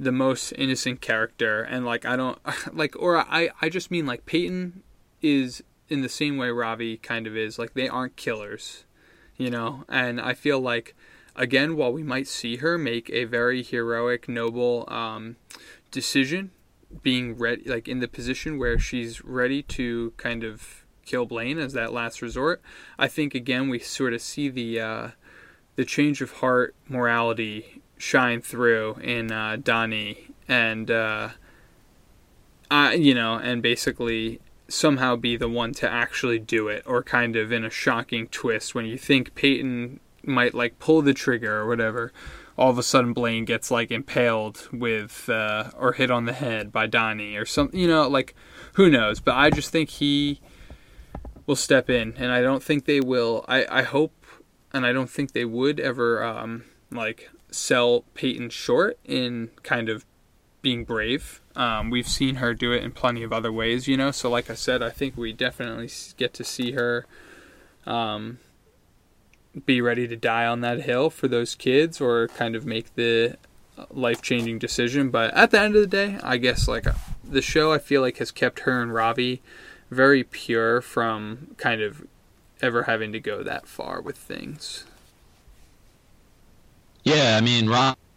[0.01, 2.39] the most innocent character, and like I don't
[2.73, 4.83] like, or I I just mean like Peyton
[5.23, 7.59] is in the same way Ravi kind of is.
[7.59, 8.85] Like they aren't killers,
[9.37, 10.95] you know, and I feel like
[11.35, 15.37] again while we might see her make a very heroic, noble um,
[15.91, 16.51] decision
[17.03, 21.73] being ready, like in the position where she's ready to kind of kill Blaine as
[21.73, 22.61] that last resort.
[22.99, 25.09] I think again we sort of see the uh,
[25.77, 31.31] the change of heart morality shine through in uh, Donnie and uh,
[32.71, 37.37] I you know and basically somehow be the one to actually do it or kind
[37.37, 41.69] of in a shocking twist when you think Peyton might like pull the trigger or
[41.69, 42.13] whatever
[42.59, 46.73] all of a sudden Blaine gets like impaled with uh, or hit on the head
[46.73, 47.79] by Donnie or something.
[47.79, 48.35] You know, like
[48.75, 49.21] who knows?
[49.21, 50.41] But I just think he
[51.47, 53.45] will step in, and I don't think they will.
[53.49, 54.25] I I hope,
[54.73, 60.05] and I don't think they would ever um, like sell Peyton short in kind of
[60.67, 61.41] being brave.
[61.55, 64.11] Um, we've seen her do it in plenty of other ways, you know.
[64.11, 67.07] So, like I said, I think we definitely get to see her
[67.87, 68.41] um,
[69.65, 73.37] be ready to die on that hill for those kids or kind of make the
[73.93, 75.11] life changing decision.
[75.11, 76.87] But at the end of the day, I guess like
[77.23, 79.43] the show I feel like has kept her and Ravi
[79.89, 82.05] very pure from kind of
[82.61, 84.85] ever having to go that far with things.
[87.05, 87.69] Yeah, I mean,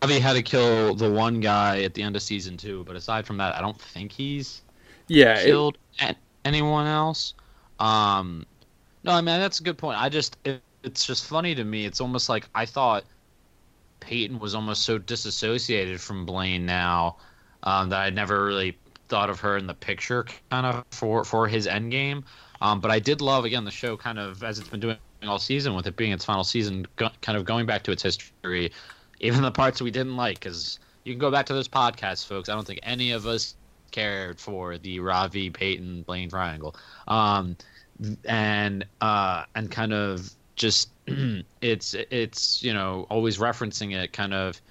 [0.01, 3.25] Ravi had to kill the one guy at the end of season two, but aside
[3.25, 4.61] from that, I don't think he's
[5.07, 7.33] yeah killed it, anyone else.
[7.79, 8.45] Um,
[9.03, 10.01] no, I mean that's a good point.
[10.01, 11.85] I just it, it's just funny to me.
[11.85, 13.03] It's almost like I thought
[13.99, 17.17] Peyton was almost so disassociated from Blaine now
[17.63, 18.77] um, that I never really
[19.09, 22.23] thought of her in the picture kind of for for his end game.
[22.61, 25.39] Um, but I did love again the show kind of as it's been doing all
[25.39, 28.71] season with it being its final season, go, kind of going back to its history,
[29.19, 30.39] even the parts we didn't like.
[30.39, 32.49] Because you can go back to those podcasts, folks.
[32.49, 33.55] I don't think any of us
[33.91, 36.75] cared for the Ravi Peyton Blaine triangle,
[37.07, 37.55] um,
[38.25, 40.89] and uh, and kind of just
[41.61, 44.61] it's it's you know always referencing it kind of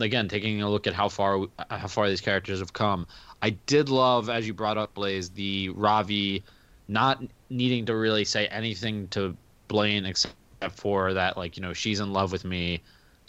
[0.00, 3.06] again taking a look at how far how far these characters have come
[3.40, 6.42] i did love as you brought up blaise the ravi
[6.88, 9.34] not needing to really say anything to
[9.68, 10.34] blaine except
[10.70, 12.80] for that like you know she's in love with me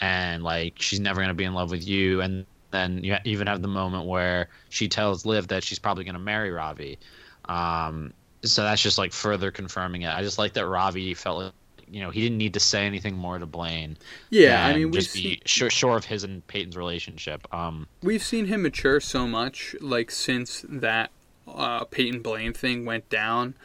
[0.02, 3.48] and like she's never going to be in love with you and then you even
[3.48, 6.98] have the moment where she tells liv that she's probably going to marry ravi
[7.46, 11.54] um, so that's just like further confirming it i just like that ravi felt like
[11.92, 13.98] you know he didn't need to say anything more to Blaine.
[14.30, 17.46] Yeah, I mean, we just be sure, sure of his and Peyton's relationship.
[17.54, 21.12] Um, we've seen him mature so much, like since that
[21.48, 23.56] uh, Peyton Blaine thing went down,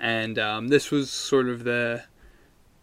[0.00, 2.04] and um, this was sort of the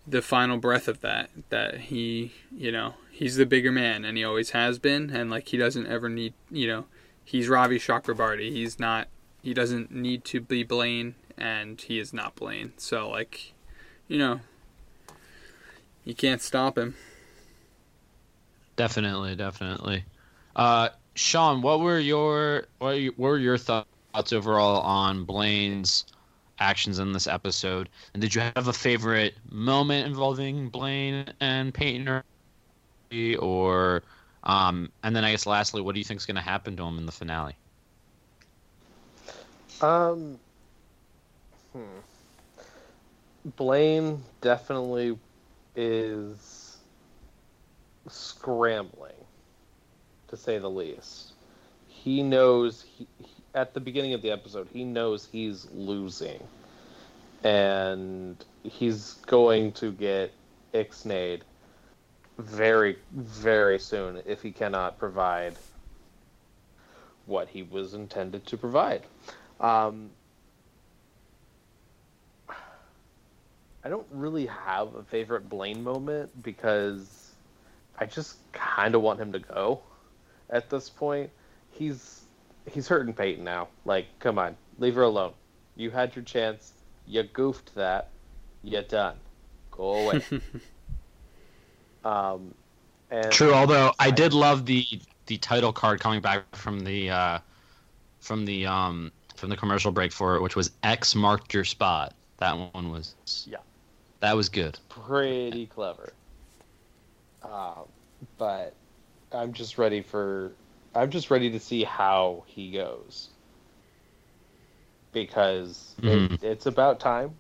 [0.07, 1.29] the final breath of that.
[1.49, 5.49] That he, you know, he's the bigger man, and he always has been, and like
[5.49, 6.85] he doesn't ever need, you know,
[7.23, 8.51] he's Ravi Chakrabarti.
[8.51, 9.07] He's not.
[9.41, 12.73] He doesn't need to be Blaine, and he is not Blaine.
[12.77, 13.53] So like,
[14.07, 14.41] you know,
[16.03, 16.95] you can't stop him.
[18.75, 20.05] Definitely, definitely.
[20.55, 26.05] Uh, Shawn, what were your what were your thoughts overall on Blaine's
[26.62, 27.89] actions in this episode?
[28.13, 32.24] And did you have a favorite moment involving Blaine and Peyton,
[33.39, 34.04] or
[34.43, 36.84] um, and then I guess lastly, what do you think is going to happen to
[36.84, 37.56] him in the finale?
[39.82, 40.39] Um,
[41.74, 41.82] hmm.
[43.58, 45.17] Blaine definitely
[45.76, 46.78] is
[48.08, 49.13] scrambling,
[50.28, 51.34] to say the least.
[51.88, 56.41] He knows he, he, at the beginning of the episode, he knows he's losing,
[57.43, 60.31] and he's going to get
[60.73, 61.41] ixnayed
[62.37, 65.55] very, very soon if he cannot provide
[67.25, 69.03] what he was intended to provide.
[69.59, 70.09] Um,
[73.83, 77.31] I don't really have a favorite Blaine moment because
[77.97, 79.81] I just kind of want him to go
[80.49, 81.31] at this point.
[81.71, 82.21] He's
[82.69, 83.67] he's hurting Peyton now.
[83.86, 85.34] Like, come on, leave her alone.
[85.76, 86.74] You had your chance.
[87.08, 88.10] You goofed that.
[88.63, 89.15] You're done.
[89.71, 90.21] Go away.
[92.06, 92.54] um,
[93.10, 94.86] And True, although I did love the
[95.28, 97.39] the title card coming back from the uh,
[98.19, 102.13] from the um from the commercial break for it, which was X marked your spot.
[102.38, 103.15] That one was
[103.47, 103.58] Yeah.
[104.19, 104.78] that was good.
[104.89, 106.13] pretty clever.
[107.43, 107.86] Um,
[108.38, 108.74] but
[109.32, 110.52] I'm just ready for.
[110.93, 113.30] I'm just ready to see how he goes.
[115.13, 116.34] Because Mhm.
[116.34, 117.39] it, it's about time.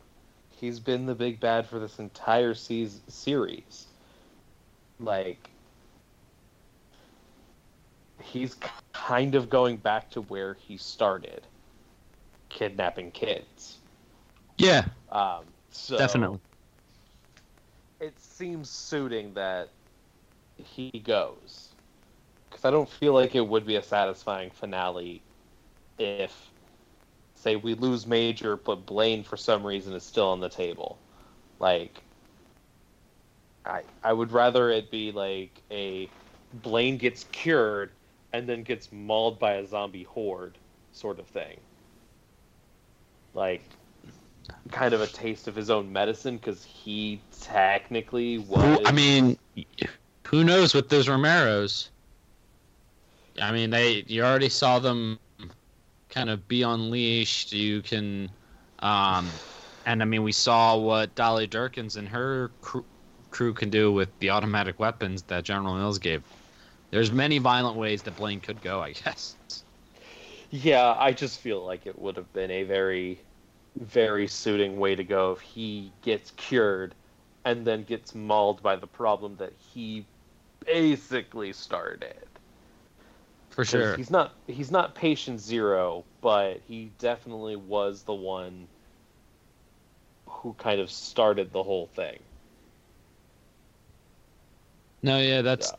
[0.49, 3.87] He's been the big bad for this entire season, series.
[4.99, 5.49] Like,
[8.21, 8.55] he's
[8.93, 11.47] kind of going back to where he started
[12.49, 13.79] kidnapping kids.
[14.57, 16.39] Yeah, Um, so definitely.
[17.99, 19.69] it seems suiting that
[20.57, 21.70] he goes
[22.51, 25.21] because I don't feel like it would be a satisfying finale
[25.97, 26.51] if,
[27.35, 30.99] say, we lose Major, but Blaine for some reason is still on the table.
[31.59, 32.01] Like,
[33.65, 36.09] I I would rather it be like a
[36.53, 37.91] Blaine gets cured
[38.33, 40.57] and then gets mauled by a zombie horde
[40.91, 41.59] sort of thing.
[43.33, 43.63] Like,
[44.71, 48.81] kind of a taste of his own medicine because he technically was.
[48.85, 49.37] I mean,
[50.25, 51.89] who knows with those Romeros?
[53.39, 55.19] I mean, they you already saw them
[56.09, 57.53] kind of be unleashed.
[57.53, 58.35] You can,
[58.79, 59.41] um,
[59.85, 62.85] and I mean, we saw what Dolly Durkins and her crew,
[63.31, 66.23] crew can do with the automatic weapons that General Mills gave.
[66.91, 69.37] There's many violent ways that Blaine could go, I guess.
[70.51, 73.25] Yeah, I just feel like it would have been a very,
[73.75, 76.95] very suiting way to go if he gets cured
[77.45, 80.09] and then gets mauled by the problem that he
[80.65, 82.30] basically started.
[83.51, 83.95] For sure.
[83.95, 88.67] He's not he's not patient zero, but he definitely was the one
[90.27, 92.19] who kind of started the whole thing.
[95.03, 95.77] No, yeah, that's Yeah.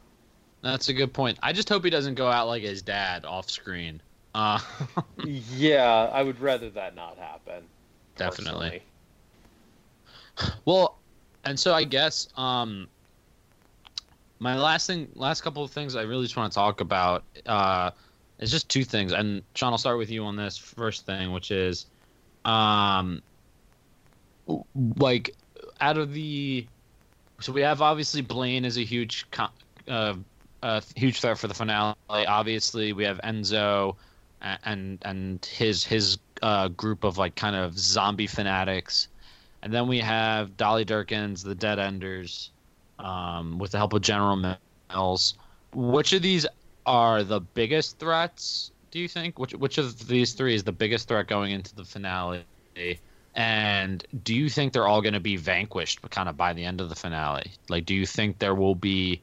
[0.62, 1.38] that's a good point.
[1.42, 4.02] I just hope he doesn't go out like his dad off screen.
[4.34, 4.60] Uh,
[5.22, 7.68] yeah, I would rather that not happen.
[8.16, 8.74] Definitely.
[8.76, 8.82] personally.
[10.64, 11.02] Well,
[11.44, 12.88] and so I guess um
[14.42, 17.92] my last thing last couple of things I really just want to talk about uh
[18.40, 19.12] is just two things.
[19.12, 21.86] And Shawn, I'll start with you on this first thing, which is
[22.44, 23.22] um
[24.96, 25.30] like
[25.80, 26.66] out of the
[27.40, 29.26] so we have obviously Blaine is a huge
[29.88, 30.14] uh,
[30.62, 31.94] a huge threat for the finale.
[32.08, 33.96] Obviously, we have Enzo
[34.64, 39.08] and and his his uh, group of like kind of zombie fanatics,
[39.62, 42.50] and then we have Dolly Durkins, the Dead Enders,
[42.98, 44.56] um, with the help of General
[44.90, 45.34] Mills.
[45.74, 46.46] Which of these
[46.86, 48.72] are the biggest threats?
[48.90, 49.38] Do you think?
[49.38, 52.44] Which which of these three is the biggest threat going into the finale?
[53.34, 56.80] And do you think they're all going to be vanquished, kind of by the end
[56.80, 57.52] of the finale?
[57.70, 59.22] Like, do you think there will be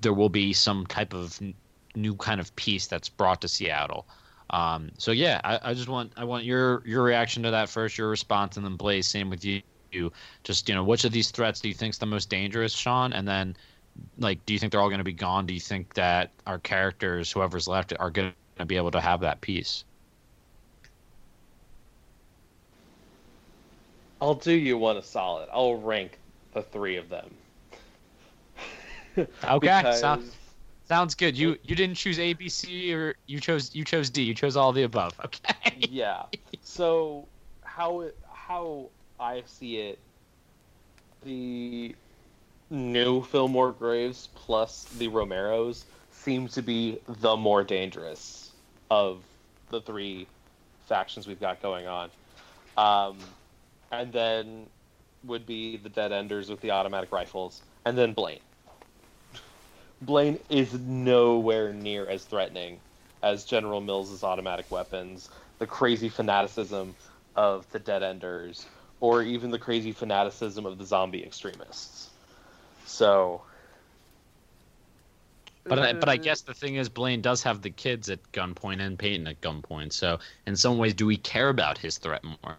[0.00, 1.40] there will be some type of
[1.94, 4.06] new kind of peace that's brought to Seattle?
[4.50, 7.98] Um, so yeah, I, I just want I want your your reaction to that first,
[7.98, 9.62] your response, and then Blaise, same with you.
[9.96, 10.12] You
[10.44, 13.12] just you know, which of these threats do you think's the most dangerous, Shawn?
[13.12, 13.56] And then,
[14.18, 15.46] like, do you think they're all going to be gone?
[15.46, 19.20] Do you think that our characters, whoever's left, are going to be able to have
[19.20, 19.84] that peace?
[24.20, 25.48] I'll do you one a solid.
[25.52, 26.18] I'll rank
[26.52, 27.34] the three of them.
[29.18, 29.26] Okay,
[29.60, 30.36] Because- sounds
[30.84, 31.38] sounds good.
[31.38, 34.22] You you didn't choose A, B, C, or you chose you chose D.
[34.22, 35.18] You chose all the above.
[35.24, 35.88] Okay.
[35.88, 36.24] yeah.
[36.62, 37.26] So
[37.62, 39.98] how how I see it,
[41.24, 41.94] the
[42.70, 48.50] new Fillmore Graves plus the Romeros seem to be the more dangerous
[48.90, 49.22] of
[49.70, 50.26] the three
[50.86, 52.10] factions we've got going on.
[52.76, 53.18] Um,
[53.90, 54.66] and then
[55.24, 58.40] would be the Dead Enders with the automatic rifles, and then Blaine.
[60.02, 62.78] Blaine is nowhere near as threatening
[63.22, 66.94] as General Mills' automatic weapons, the crazy fanaticism
[67.34, 68.66] of the Dead Enders,
[69.00, 72.10] or even the crazy fanaticism of the zombie extremists.
[72.84, 73.42] So.
[75.64, 78.80] But I, but I guess the thing is, Blaine does have the kids at gunpoint
[78.80, 79.92] and Peyton at gunpoint.
[79.92, 82.56] So in some ways, do we care about his threat more?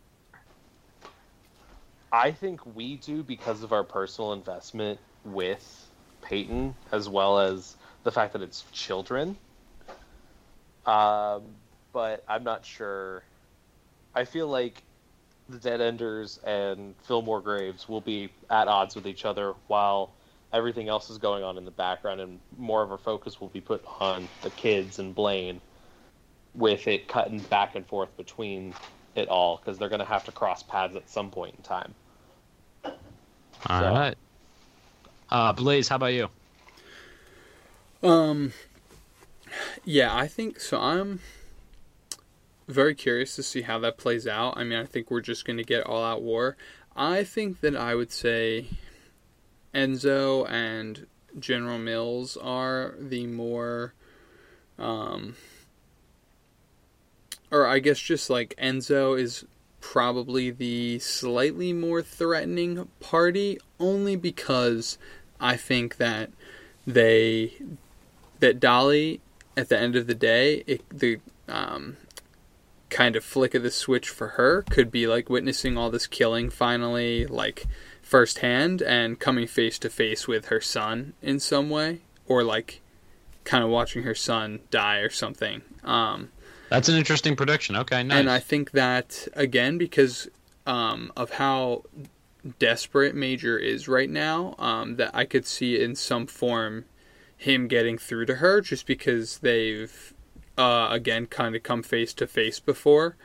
[2.11, 5.89] I think we do because of our personal investment with
[6.21, 9.37] Peyton, as well as the fact that it's children.
[10.85, 11.43] Um,
[11.93, 13.23] but I'm not sure.
[14.15, 14.81] I feel like
[15.49, 20.13] the Dead Enders and Fillmore Graves will be at odds with each other while
[20.53, 23.61] everything else is going on in the background, and more of our focus will be
[23.61, 25.61] put on the kids and Blaine,
[26.53, 28.73] with it cutting back and forth between
[29.15, 31.93] it all because they're going to have to cross paths at some point in time.
[32.85, 34.13] All right.
[34.13, 34.17] So-
[35.29, 36.29] Uh, Blaise, how about you?
[38.01, 38.53] Um,
[39.83, 40.79] yeah, I think so.
[40.79, 41.19] I'm
[42.67, 44.57] very curious to see how that plays out.
[44.57, 46.57] I mean, I think we're just going to get all out war.
[46.95, 48.65] I think that I would say
[49.73, 51.05] Enzo and
[51.39, 53.93] General Mills are the more,
[54.79, 55.35] um,
[57.51, 59.45] or I guess just like Enzo is
[59.79, 64.97] probably the slightly more threatening party, only because
[65.39, 66.31] I think that
[66.85, 67.53] they
[68.39, 69.21] that Dolly
[69.55, 71.97] at the end of the day, it, the um,
[72.89, 76.49] kind of flick of the switch for her could be like witnessing all this killing
[76.49, 77.65] finally, like
[78.01, 82.81] firsthand, and coming face to face with her son in some way, or like
[83.43, 85.61] kind of watching her son die or something.
[85.83, 86.29] Um,
[86.69, 87.75] That's an interesting prediction.
[87.75, 88.19] Okay, nice.
[88.19, 90.29] and I think that again because
[90.65, 91.83] um, of how
[92.59, 96.85] desperate Major is right now, um, that I could see in some form
[97.35, 100.13] him getting through to her, just because they've
[100.57, 103.15] uh, again kind of come face to face before,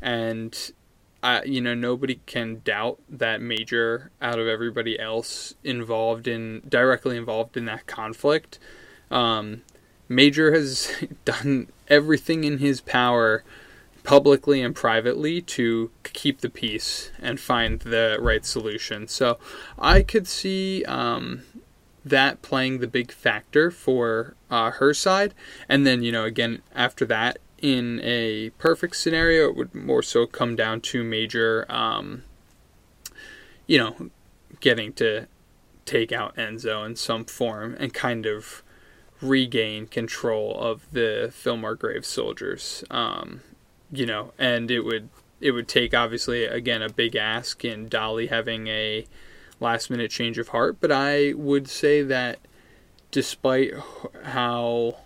[0.00, 0.72] and
[1.22, 7.16] I, you know, nobody can doubt that Major out of everybody else involved in directly
[7.16, 8.58] involved in that conflict.
[9.10, 9.62] Um,
[10.08, 10.92] Major has
[11.24, 13.42] done everything in his power
[14.04, 19.08] publicly and privately to keep the peace and find the right solution.
[19.08, 19.38] So
[19.78, 21.42] I could see um,
[22.06, 25.34] that playing the big factor for uh, her side.
[25.68, 30.26] And then, you know, again, after that, in a perfect scenario, it would more so
[30.26, 32.22] come down to Major, um,
[33.66, 34.10] you know,
[34.60, 35.26] getting to
[35.84, 38.62] take out Enzo in some form and kind of
[39.20, 42.84] regain control of the Fillmore Graves soldiers.
[42.88, 43.40] Um,
[43.90, 45.08] you know, and it would
[45.40, 49.06] it would take obviously again a big ask in Dolly having a
[49.60, 52.38] last minute change of heart, but I would say that
[53.10, 53.72] despite
[54.24, 54.98] how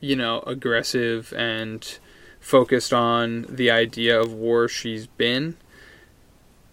[0.00, 1.98] you know aggressive and
[2.40, 5.56] focused on the idea of war she's been,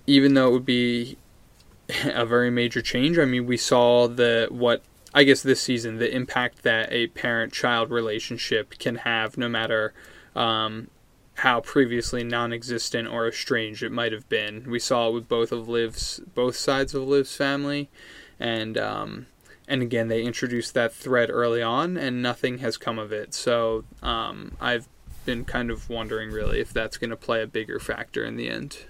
[0.07, 1.17] even though it would be
[2.05, 3.17] a very major change.
[3.17, 4.81] I mean, we saw the what
[5.13, 9.93] I guess this season the impact that a parent child relationship can have, no matter
[10.35, 10.89] um,
[11.35, 14.69] how previously non-existent or estranged it might have been.
[14.69, 17.89] We saw it with both of Liv's both sides of Liv's family,
[18.39, 19.27] and um,
[19.67, 23.33] and again they introduced that thread early on, and nothing has come of it.
[23.33, 24.87] So um, I've
[25.25, 28.49] been kind of wondering really if that's going to play a bigger factor in the
[28.49, 28.85] end.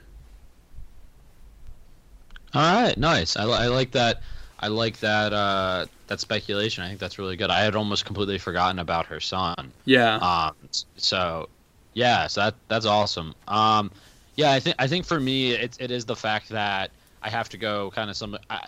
[2.54, 3.36] All right, nice.
[3.36, 4.22] I, I like that.
[4.60, 6.84] I like that uh, that speculation.
[6.84, 7.50] I think that's really good.
[7.50, 9.72] I had almost completely forgotten about her son.
[9.84, 10.18] Yeah.
[10.18, 10.56] Um,
[10.96, 11.50] so
[11.96, 13.36] yeah, so that that's awesome.
[13.48, 13.92] Um,
[14.36, 16.92] yeah, I think I think for me it it is the fact that
[17.24, 18.68] I have to go kind of some I,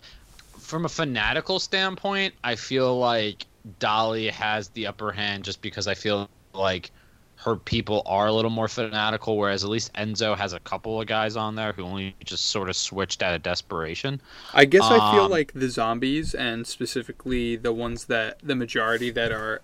[0.60, 2.36] from a fanatical standpoint.
[2.44, 3.48] I feel like
[3.80, 6.92] Dolly has the upper hand just because I feel like
[7.38, 11.08] her people are a little more fanatical, whereas at least Enzo has a couple of
[11.08, 14.22] guys on there who only just sort of switched out of desperation.
[14.54, 19.12] I guess I feel Um, like the zombies and specifically the ones that the majority
[19.12, 19.64] that are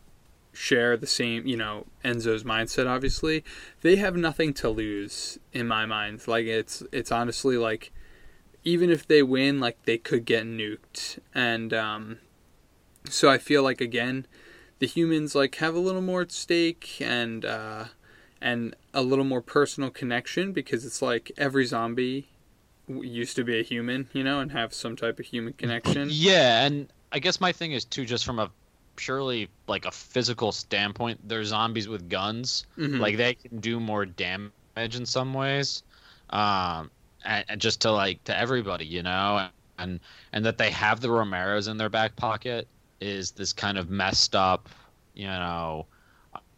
[0.54, 3.44] share the same, you know, Enzo's mindset obviously,
[3.82, 6.28] they have nothing to lose in my mind.
[6.28, 7.92] Like it's it's honestly like
[8.64, 11.20] even if they win, like they could get nuked.
[11.34, 12.20] And um
[13.10, 14.28] so I feel like again,
[14.80, 17.86] the humans like have a little more at stake and uh
[18.40, 22.30] and a little more personal connection because it's like every zombie
[22.88, 26.10] used to be a human, you know, and have some type of human connection.
[26.12, 28.52] Yeah, and I guess my thing is too, just from a
[28.96, 32.66] purely like a physical standpoint, they're zombies with guns.
[32.78, 33.00] Mhm.
[33.00, 34.42] Like they can do more damage
[34.76, 35.84] in some ways,
[36.30, 36.90] um,
[37.26, 40.00] and, and just to like to everybody, you know, and
[40.32, 42.68] and that they have the Romeros in their back pocket
[43.00, 44.70] is this kind of messed up,
[45.14, 45.86] you know,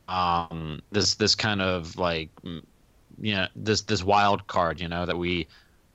[0.08, 5.18] um, this this kind of like, you know, this this wild card, you know, that
[5.18, 5.48] we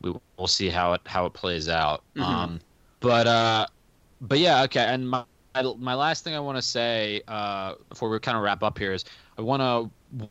[0.03, 2.03] we will see how it how it plays out.
[2.17, 2.23] Mhm.
[2.23, 2.61] Um,
[3.01, 3.67] but uh,
[4.21, 4.85] but yeah, okay.
[4.85, 5.25] And my
[5.79, 8.93] my last thing I want to say uh, before we kind of wrap up here
[8.93, 9.05] is
[9.39, 10.29] I want to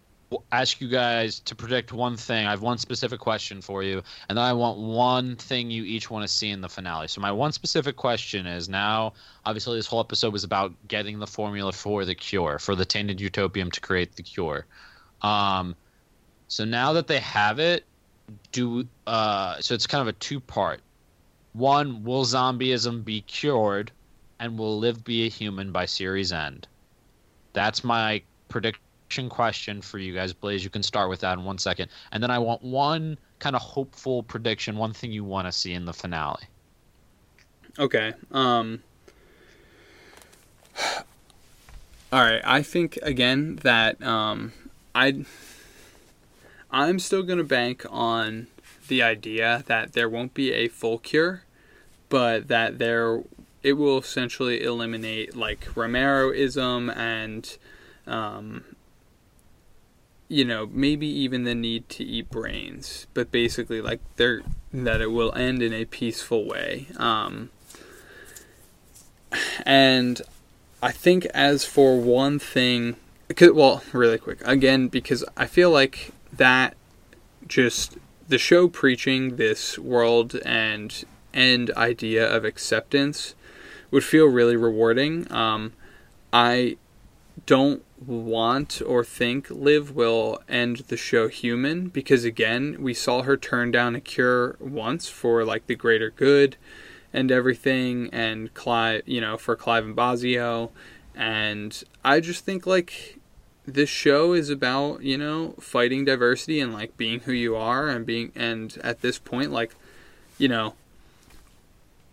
[0.51, 2.45] ask you guys to predict one thing.
[2.45, 6.09] I have one specific question for you, and then I want one thing you each
[6.09, 7.07] want to see in the finale.
[7.07, 9.13] So my one specific question is now,
[9.45, 13.19] obviously, this whole episode was about getting the formula for the cure, for the tainted
[13.19, 14.65] utopium to create the cure.
[15.21, 15.75] Um,
[16.47, 17.85] so now that they have it,
[18.51, 20.81] do uh, so it's kind of a two part.
[21.53, 23.91] One, will zombieism be cured,
[24.39, 26.67] and will Liv be a human by series end?
[27.53, 30.33] That's my prediction question for you guys.
[30.33, 33.55] Blaise, you can start with that in one second, and then I want one kind
[33.55, 36.43] of hopeful prediction, one thing you want to see in the finale.
[37.77, 38.13] Okay.
[38.31, 38.83] Um
[42.11, 44.53] All right, I think again that um,
[44.95, 45.25] I
[46.71, 48.47] I'm still gonna bank on
[48.87, 51.43] the idea that there won't be a full cure,
[52.09, 53.21] but that there
[53.63, 57.57] it will essentially eliminate like Romeroism and
[58.07, 58.63] um,
[60.27, 64.41] you know maybe even the need to eat brains, but basically like there
[64.73, 66.87] that it will end in a peaceful way.
[66.97, 67.49] Um,
[69.65, 70.21] and
[70.81, 72.95] I think as for one thing,
[73.41, 76.75] well, really quick again because I feel like that
[77.47, 77.97] just
[78.27, 81.03] the show preaching this world and
[81.33, 83.35] end idea of acceptance
[83.91, 85.31] would feel really rewarding.
[85.31, 85.73] Um,
[86.31, 86.77] I
[87.45, 93.37] don't want or think Liv will end the show human because again, we saw her
[93.37, 96.55] turn down a cure once for like the greater good
[97.11, 100.69] and everything and Clive, you know, for Clive and Bozzio
[101.15, 103.19] and I just think like
[103.65, 108.05] this show is about, you know, fighting diversity and like being who you are and
[108.05, 109.75] being and at this point like,
[110.37, 110.75] you know,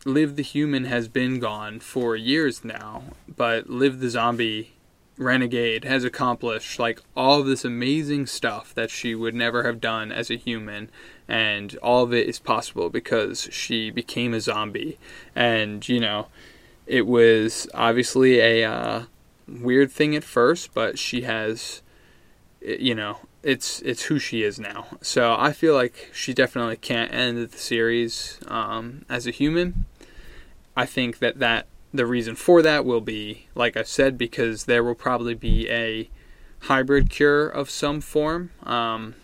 [0.07, 4.77] Liv the Human has been gone for years now, but Liv the Zombie
[5.19, 10.13] Renegade has accomplished like all of this amazing stuff that she would never have done
[10.13, 10.91] as a human
[11.27, 14.97] and all of it is possible because she became a zombie.
[15.35, 16.29] And you know
[16.87, 19.03] it was obviously a uh,
[19.49, 21.83] weird thing at first but she has
[22.61, 24.87] you know it's it's who she is now.
[25.01, 29.87] So i feel like she definitely can't end the series um, as a human
[30.77, 31.67] i think that that
[31.97, 36.09] the reason for that will be, like I said, because there will probably be a
[36.61, 38.51] hybrid cure of some form.
[38.63, 39.15] Um,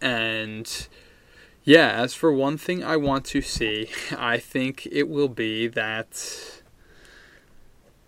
[0.00, 0.88] and
[1.64, 6.62] yeah, as for one thing I want to see, I think it will be that.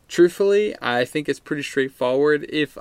[0.08, 2.44] Truthfully, I think it's pretty straightforward.
[2.48, 2.76] If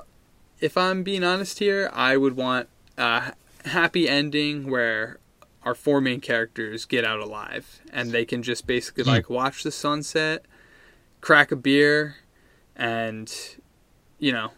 [0.58, 3.34] if I'm being honest here, I would want a
[3.66, 5.19] happy ending where
[5.64, 9.70] our four main characters get out alive and they can just basically like watch the
[9.70, 10.46] sunset
[11.20, 12.16] crack a beer,
[12.76, 13.32] and
[14.18, 14.52] you know,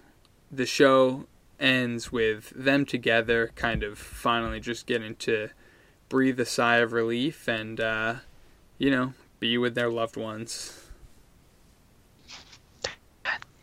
[0.50, 1.26] the show
[1.59, 5.48] ends with them together, kind of finally just getting to
[6.09, 8.16] breathe a sigh of relief and uh,
[8.78, 10.78] you know be with their loved ones.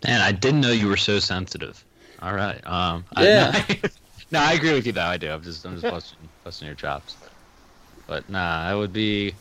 [0.04, 1.84] Man, I didn't know you were so sensitive.
[2.22, 2.66] All right.
[2.66, 3.52] Um, yeah.
[3.54, 3.80] I,
[4.32, 5.02] no, I agree with you though.
[5.02, 5.30] I do.
[5.30, 7.16] I'm just I'm just busting, busting your chops.
[8.10, 9.40] But nah, that would be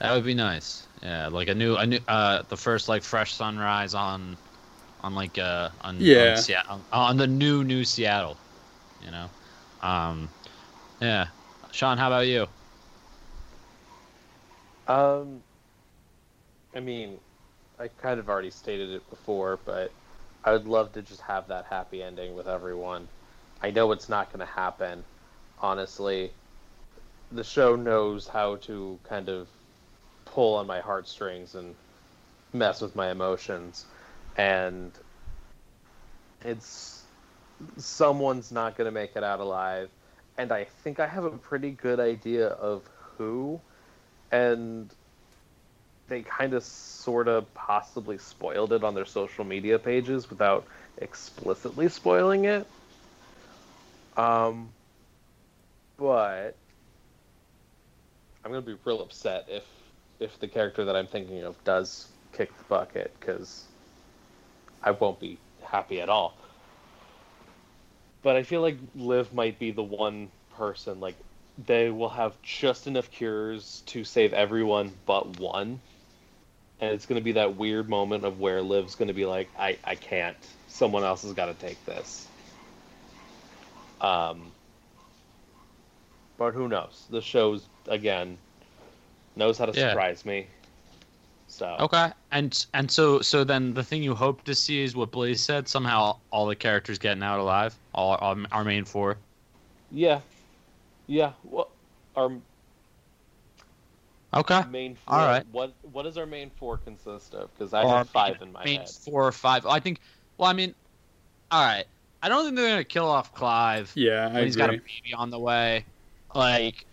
[0.00, 0.88] that would be nice.
[1.02, 4.38] Yeah, like a new, a new, uh, the first like fresh sunrise on,
[5.00, 8.40] on like uh, on yeah, on, Seattle, on the new new Seattle,
[9.00, 9.30] you know,
[9.80, 10.30] um,
[11.00, 11.28] yeah.
[11.72, 12.48] Shawn, how about you?
[14.86, 15.44] Um,
[16.74, 17.20] I mean,
[17.78, 19.94] I kind of already stated it before, but
[20.44, 23.08] I would love to just have that happy ending with everyone.
[23.62, 25.04] I know it's not going to happen,
[25.58, 26.34] honestly.
[27.34, 29.48] The show knows how to kind of
[30.26, 31.74] pull on my heartstrings and
[32.52, 33.86] mess with my emotions.
[34.36, 34.92] And
[36.44, 37.02] it's
[37.76, 39.88] someone's not going to make it out alive.
[40.38, 42.82] And i think i have a pretty good idea of
[43.16, 43.60] who.
[44.30, 44.90] And
[46.08, 50.66] they kind of sort of possibly spoiled it on their social media pages without
[50.98, 52.66] explicitly spoiling it.
[54.16, 54.68] Um
[55.98, 56.56] but
[58.44, 59.64] i'm to be real upset if
[60.22, 63.64] if the character that I'm thinking of does kick the bucket because
[64.82, 66.34] I won't be happy at all.
[68.22, 71.16] But I feel like Liv might be the one person like
[71.66, 75.80] they will have just enough cures to save everyone but one.
[76.80, 79.48] And it's going to be that weird moment of where Liv's going to be like,
[79.58, 80.36] I, I can't.
[80.68, 82.26] Someone else has got to take this.
[84.00, 84.50] Um,
[86.42, 87.06] but who knows?
[87.08, 88.36] The show's, again,
[89.36, 89.90] knows how to Yeah.
[89.90, 90.48] surprise me.
[91.46, 95.12] So Okay, and and so so then the thing you hope to see is what
[95.12, 95.68] Blaise said.
[95.68, 97.78] Somehow all the characters getting out alive.
[97.94, 99.18] All our, our main four.
[99.90, 100.20] yeah,
[101.06, 101.32] yeah.
[101.44, 101.68] Well,
[102.16, 102.30] our
[104.34, 104.62] Okay.
[104.70, 105.16] main four.
[105.18, 105.44] all right.
[105.52, 107.52] What what does our main four consist of?
[107.54, 108.88] Because I Our have five in my main head.
[109.04, 109.66] four or five.
[109.66, 110.00] I think.
[110.38, 110.74] Well, I mean,
[111.50, 111.84] all right.
[112.22, 113.96] I don't think they're gonna kill off Clive.
[113.96, 115.84] Yeah, I when he's got a baby on the way.
[116.34, 116.84] Like,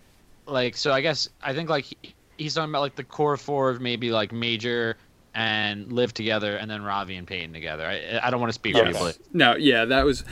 [0.45, 0.91] like so.
[0.91, 1.97] I guess I think like he,
[2.37, 4.97] he's talking about like the core four of maybe like Major
[5.35, 7.85] and Liv together, and then Ravi and Peyton together.
[7.85, 8.95] I, I don't want to speak for Yes.
[8.99, 10.23] you, but No, yeah, that was.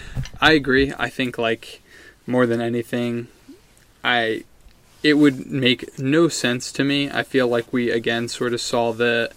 [0.42, 0.94] I agree.
[0.98, 1.82] I think like
[2.26, 3.28] more than anything,
[4.04, 4.44] I
[5.04, 7.10] it would make no sense to me.
[7.10, 9.32] I feel like we again sort of saw the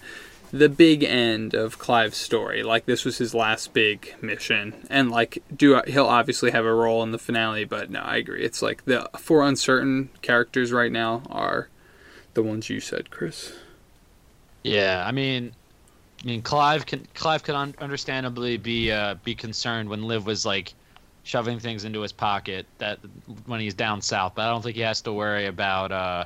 [0.51, 2.63] the big end of Clive's story.
[2.63, 7.03] Like this was his last big mission, and like do he'll obviously have a role
[7.03, 7.65] in the finale.
[7.65, 8.43] But no, I agree.
[8.43, 11.69] It's like the four uncertain characters right now are
[12.33, 13.53] the ones you said, Chris.
[14.63, 15.53] Yeah, I mean,
[16.23, 20.45] I mean, Clive can Clive could un- understandably be uh, be concerned when Liv was
[20.45, 20.73] like
[21.23, 22.99] shoving things into his pocket that
[23.45, 25.91] when he's down south, but I don't think he has to worry about.
[25.91, 26.25] Uh,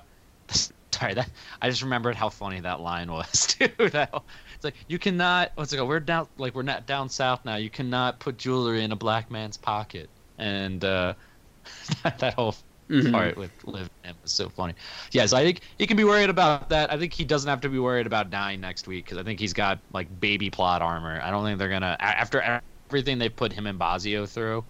[1.00, 1.32] sorry, that
[1.62, 3.68] I just remembered how funny that line was too.
[3.92, 4.12] that,
[4.56, 5.52] it's like you cannot.
[5.56, 5.90] What's it called?
[5.90, 7.56] We're down like we're not down south now.
[7.56, 11.16] You cannot put jewelry in a black man's pocket, and uh,
[12.04, 12.56] that whole
[12.90, 13.12] Mhm.
[13.12, 14.74] part with Liv and was so funny.
[15.12, 16.92] Yes, I think he can be worried about that.
[16.92, 19.40] I think he doesn't have to be worried about dying next week because I think
[19.40, 21.20] he's got like baby plot armor.
[21.22, 24.68] I don't think they're gonna after everything they put him and Bozzio through.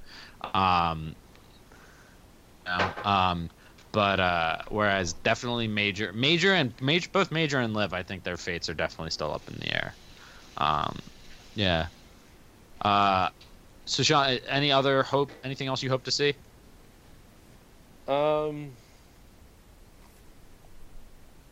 [0.53, 1.15] Um,
[2.65, 3.49] no, um,
[3.95, 8.35] but uh, whereas definitely major, major and major, both major and Liv, I think their
[8.35, 9.95] fates are definitely still up in the air.
[10.57, 10.99] Um,
[11.55, 11.87] yeah.
[12.81, 13.29] Uh,
[13.85, 15.31] so Shawn, any other hope?
[15.45, 16.33] Anything else you hope to see?
[18.09, 18.71] Um.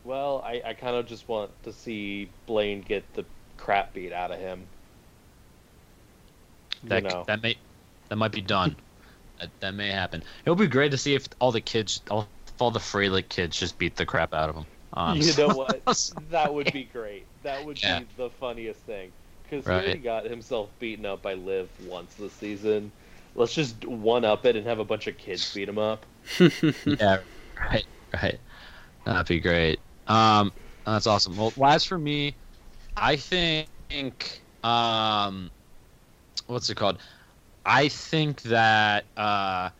[0.03, 3.23] Well, I, I kind of just want to see Blaine get the
[3.55, 4.65] crap beat out of him.
[6.83, 7.23] That you know.
[7.25, 7.55] that may
[8.09, 8.75] that might be done.
[9.39, 10.23] that, that may happen.
[10.45, 12.27] It would be great to see if all the kids, all,
[12.59, 14.67] all the Freilich kids, just beat the crap out of him.
[14.93, 15.83] Um, you know what?
[16.29, 17.27] That would be great.
[17.43, 18.01] That would Yeah.
[18.01, 19.13] be the funniest thing.
[19.43, 19.85] Because Right.
[19.91, 22.91] he got himself beaten up by Liv once this season.
[23.35, 26.05] Let's just one up it and have a bunch of kids beat him up.
[26.85, 27.17] yeah,
[27.71, 28.39] right, right.
[29.05, 29.81] That'd be great.
[30.07, 30.53] Um,
[30.85, 31.37] that's awesome.
[31.37, 32.39] Well, as for me,
[32.95, 33.69] I think,
[34.63, 35.51] um,
[36.47, 37.01] what's it called?
[37.65, 39.71] I think that, uh,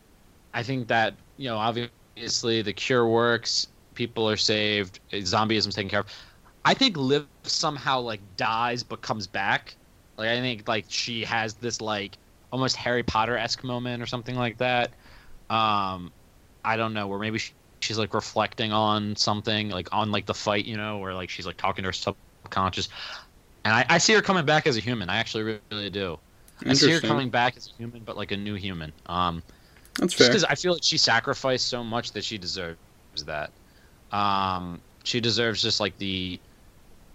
[0.54, 3.68] I think that you know, obviously the cure works.
[3.96, 5.00] People are saved.
[5.12, 6.08] Zombieism's taken care of.
[6.66, 9.76] I think Liv somehow like dies but comes back.
[10.18, 12.18] Like I think like she has this like
[12.52, 14.92] almost Harry Potter esque moment or something like that.
[15.50, 16.12] Um,
[16.64, 20.34] I don't know, where maybe she, she's like reflecting on something, like on like the
[20.34, 22.90] fight, you know, where like she's like talking to her subconscious.
[23.66, 25.10] And I, I see her coming back as a human.
[25.10, 26.20] I actually really, really do.
[26.66, 28.94] I see her coming back as a human, but like a new human.
[29.08, 29.44] Um,
[30.00, 30.28] That's fair.
[30.28, 32.78] because I feel like she sacrificed so much that she deserves
[33.26, 33.52] that.
[34.12, 36.40] Um, she deserves just like the.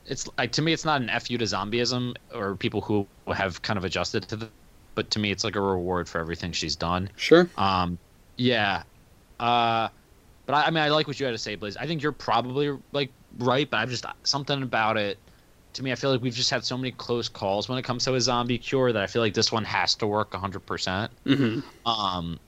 [0.07, 3.77] It's like to me, it's not an fu to zombieism or people who have kind
[3.77, 4.49] of adjusted to the.
[4.95, 7.11] But to me, it's like a reward for everything she's done.
[7.17, 7.49] Sure.
[7.57, 7.99] Um,
[8.37, 8.83] yeah.
[9.39, 9.89] Uh,
[10.47, 11.77] but I, I mean, I like what you had to say, Blaise.
[11.77, 15.19] I think you're probably like right, but I've just something about it.
[15.75, 18.05] To me, I feel like we've just had so many close calls when it comes
[18.07, 21.09] to a zombie cure that I feel like this one has to work 100%.
[21.27, 22.41] hmm Um,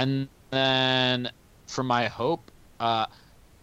[0.00, 1.30] and then
[1.68, 3.06] for my hope, uh,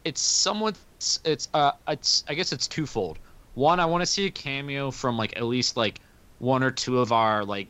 [0.03, 0.77] it's somewhat
[1.25, 3.19] it's uh it's I guess it's twofold.
[3.55, 5.99] One, I want to see a cameo from like at least like
[6.39, 7.67] one or two of our like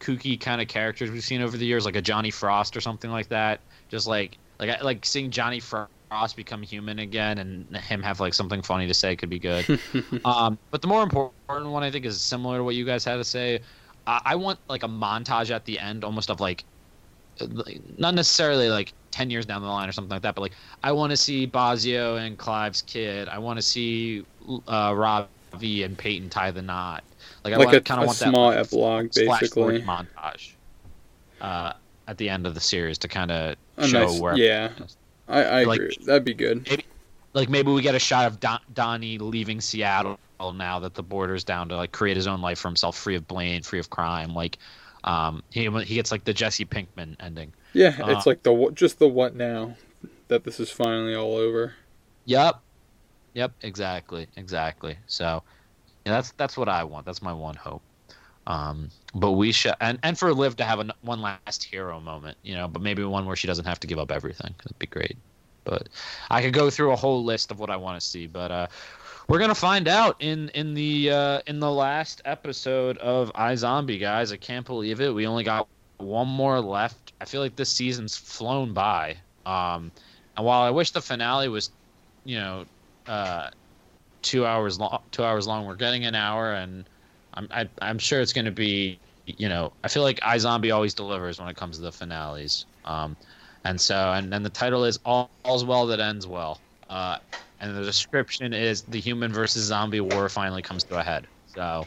[0.00, 3.10] kooky kind of characters we've seen over the years, like a Johnny Frost or something
[3.10, 3.60] like that.
[3.88, 5.88] Just like like like seeing Johnny Frost
[6.36, 9.64] become human again and him have like something funny to say could be good.
[10.24, 13.16] um, but the more important one I think is similar to what you guys had
[13.16, 13.60] to say.
[14.08, 16.64] I, I want like a montage at the end, almost of like,
[17.98, 20.92] not necessarily like 10 years down the line or something like that, but like I
[20.92, 23.28] want to see Bozzio and Clive's kid.
[23.28, 24.24] I want to see
[24.68, 27.04] uh, Ravi and Peyton tie the knot.
[27.44, 29.82] Like, I Like a, kind of want that small like, epilogue, basically.
[29.82, 30.52] montage
[31.40, 31.72] uh,
[32.06, 34.70] at the end of the series to kind of show nice- where yeah,
[35.28, 35.96] I, I Like- agree.
[36.04, 36.82] That'd be good.
[37.34, 40.18] like maybe we get a shot of Don- Donnie leaving Seattle
[40.54, 43.26] now that the border's down to like create his own life for himself, free of
[43.28, 44.34] Blaine, free of crime.
[44.34, 44.58] Like,
[45.04, 47.52] um, he he gets like the Jesse Pinkman ending.
[47.72, 49.74] Yeah, uh, it's like the what- just the what now
[50.28, 51.74] that this is finally all over.
[52.26, 52.60] Yep.
[53.34, 54.26] Yep, exactly.
[54.36, 54.98] Exactly.
[55.06, 55.42] So
[56.04, 57.06] yeah, that's that's what I want.
[57.06, 57.82] That's my one hope.
[58.46, 62.38] Um, but we should and, and for Liv to have a, one last hero moment,
[62.42, 64.54] you know, but maybe one where she doesn't have to give up everything.
[64.58, 65.18] That'd be great.
[65.64, 65.90] But
[66.30, 68.66] I could go through a whole list of what I want to see, but uh
[69.28, 74.32] we're gonna find out in in the uh, in the last episode of iZombie, guys.
[74.32, 75.14] I can't believe it.
[75.14, 75.68] We only got
[75.98, 77.12] one more left.
[77.20, 79.16] I feel like this season's flown by.
[79.44, 79.92] Um,
[80.36, 81.70] and while I wish the finale was,
[82.24, 82.64] you know,
[83.06, 83.50] uh,
[84.22, 86.84] two hours long, two hours long, we're getting an hour, and
[87.34, 91.38] I'm I, I'm sure it's to be, you know, I feel like iZombie always delivers
[91.38, 92.64] when it comes to the finales.
[92.86, 93.14] Um,
[93.64, 96.60] and so, and and the title is All, All's Well That Ends Well.
[96.88, 97.18] Uh,
[97.60, 101.26] and the description is the human versus zombie war finally comes to a head.
[101.46, 101.84] So,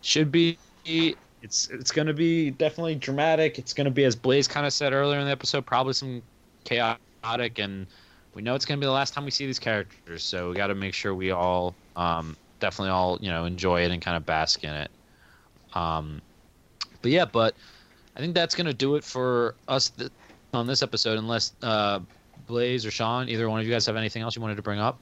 [0.00, 3.58] should be it's it's going to be definitely dramatic.
[3.58, 6.22] It's going to be as Blaise kind of said earlier in the episode, probably some
[6.64, 7.86] chaotic, and
[8.34, 10.22] we know it's going to be the last time we see these characters.
[10.22, 13.90] So we got to make sure we all um, definitely all you know enjoy it
[13.90, 14.90] and kind of bask in it.
[15.74, 16.22] Um,
[17.02, 17.56] but yeah, but
[18.16, 20.10] I think that's gonna do it for us th-
[20.54, 21.18] on this episode.
[21.18, 22.00] Unless uh,
[22.52, 24.78] Blaise or Shawn, either one of you guys have anything else you wanted to bring
[24.78, 24.98] up?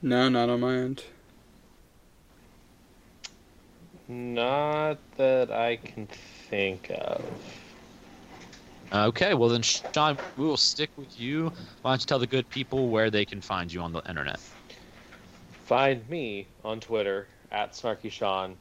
[0.00, 1.02] No, not on my end.
[4.06, 7.24] Not that I can think of.
[8.92, 11.52] Okay, well then, Shawn, we will stick with you.
[11.82, 14.38] Why don't you tell the good people where they can find you on the internet?
[15.64, 18.54] Find me on Twitter at Snarky Shawn.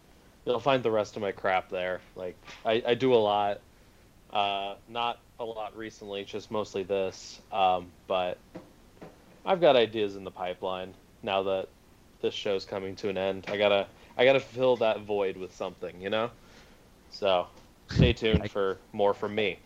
[0.47, 2.01] You'll find the rest of my crap there.
[2.15, 3.61] Like I, I do a lot.
[4.33, 7.41] Uh, not a lot recently, just mostly this.
[7.51, 8.37] Um, but
[9.45, 11.67] I've got ideas in the pipeline now that
[12.21, 13.45] this show's coming to an end.
[13.49, 16.31] I gotta I gotta fill that void with something, you know.
[17.11, 17.47] So
[17.89, 19.59] stay tuned for more from me.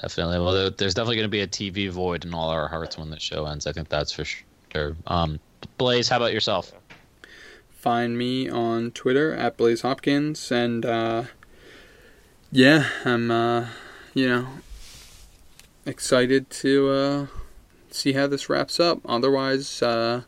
[0.00, 0.38] Definitely.
[0.40, 3.10] Well, there- there's definitely going to be a TV void in all our hearts when
[3.10, 3.66] the show ends.
[3.66, 4.96] I think that's for sure.
[5.06, 5.38] Um,
[5.78, 6.72] Blaise, how about yourself?
[7.70, 11.24] Find me on Twitter at Blaise Hopkins, and uh,
[12.50, 13.68] yeah, I'm uh,
[14.14, 14.46] you know
[15.86, 17.26] excited to uh,
[17.90, 19.00] see how this wraps up.
[19.04, 20.22] Otherwise, uh,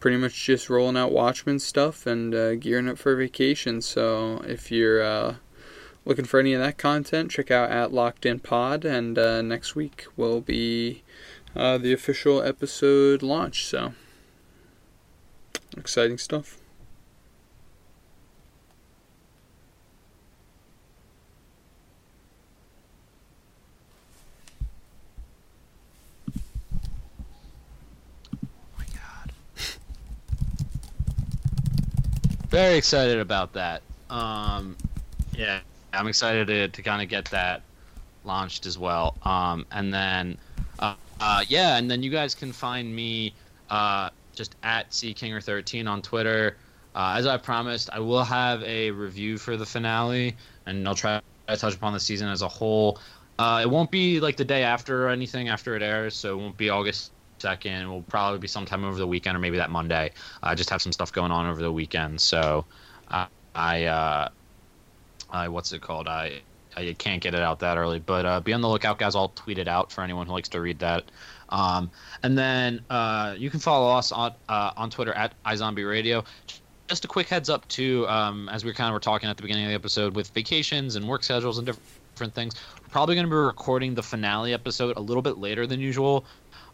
[0.00, 3.80] pretty much just rolling out Watchmen stuff and uh, gearing up for vacation.
[3.80, 5.36] So if you're uh,
[6.04, 9.74] looking for any of that content, check out at Locked In Pod, and uh, next
[9.74, 11.02] week will be
[11.54, 13.66] uh, the official episode launch.
[13.66, 13.94] So
[15.76, 16.58] exciting stuff.
[32.56, 33.82] Very excited about that.
[34.08, 34.78] Um,
[35.34, 35.60] yeah,
[35.92, 37.60] I'm excited to, to kind of get that
[38.24, 39.14] launched as well.
[39.24, 40.38] Um, and then,
[40.78, 43.34] uh, uh, yeah, and then you guys can find me
[43.68, 46.56] uh, just at ckinger13 on Twitter.
[46.94, 50.34] Uh, as I promised, I will have a review for the finale,
[50.64, 52.98] and I'll try to touch upon the season as a whole.
[53.38, 56.40] Uh, it won't be like the day after or anything after it airs, so it
[56.40, 57.90] won't be August second.
[57.90, 60.10] Will probably be sometime over the weekend or maybe that Monday.
[60.42, 62.64] I just have some stuff going on over the weekend, so
[63.10, 64.28] uh, I, uh,
[65.30, 66.08] I what's it called?
[66.08, 66.42] I
[66.76, 69.14] I can't get it out that early, but uh, be on the lookout, guys.
[69.14, 71.04] I'll tweet it out for anyone who likes to read that.
[71.48, 71.90] Um,
[72.22, 76.24] and then uh, you can follow us on uh, on Twitter at iZombieRadio.
[76.88, 79.42] Just a quick heads up too, um, as we kind of were talking at the
[79.42, 82.54] beginning of the episode with vacations and work schedules and different things.
[82.82, 86.24] We're probably going to be recording the finale episode a little bit later than usual.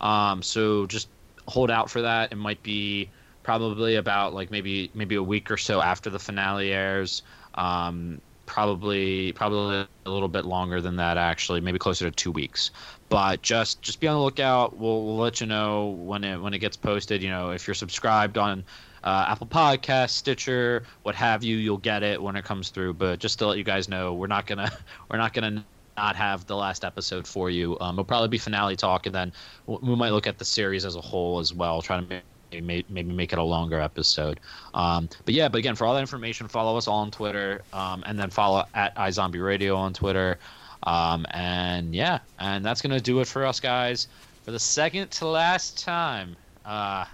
[0.02, 1.08] Um, so just
[1.46, 2.32] hold out for that.
[2.32, 3.08] It might be
[3.42, 7.22] probably about like maybe maybe a week or so after the finale airs.
[7.54, 12.70] Um, probably probably a little bit longer than that actually, maybe closer to two weeks.
[13.08, 14.76] But just just be on the lookout.
[14.76, 17.22] We'll, we'll let you know when it when it gets posted.
[17.22, 18.64] You know if you're subscribed on
[19.04, 22.94] uh, Apple Podcast, Stitcher, what have you, you'll get it when it comes through.
[22.94, 24.70] But just to let you guys know, we're not gonna
[25.10, 25.64] we're not gonna
[25.96, 27.78] not have the last episode for you.
[27.80, 29.32] Um, it'll probably be finale talk, and then
[29.66, 32.22] we might look at the series as a whole as well, try to
[32.52, 34.40] maybe, maybe make it a longer episode.
[34.74, 38.02] Um, but yeah, but again, for all that information, follow us all on Twitter, um,
[38.06, 40.38] and then follow at iZombie Radio on Twitter.
[40.84, 44.08] Um, and yeah, and that's gonna do it for us guys
[44.42, 46.36] for the second to last time.
[46.64, 47.04] Uh,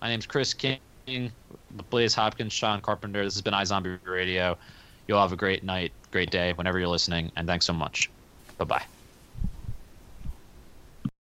[0.00, 0.80] my name's Chris King,
[1.90, 3.24] Blaise Hopkins, Shawn Carpenter.
[3.24, 4.58] This has been iZombie Radio.
[5.06, 8.11] You'll have a great night, great day, whenever you're listening, and thanks so much.
[8.62, 8.91] Bye bye.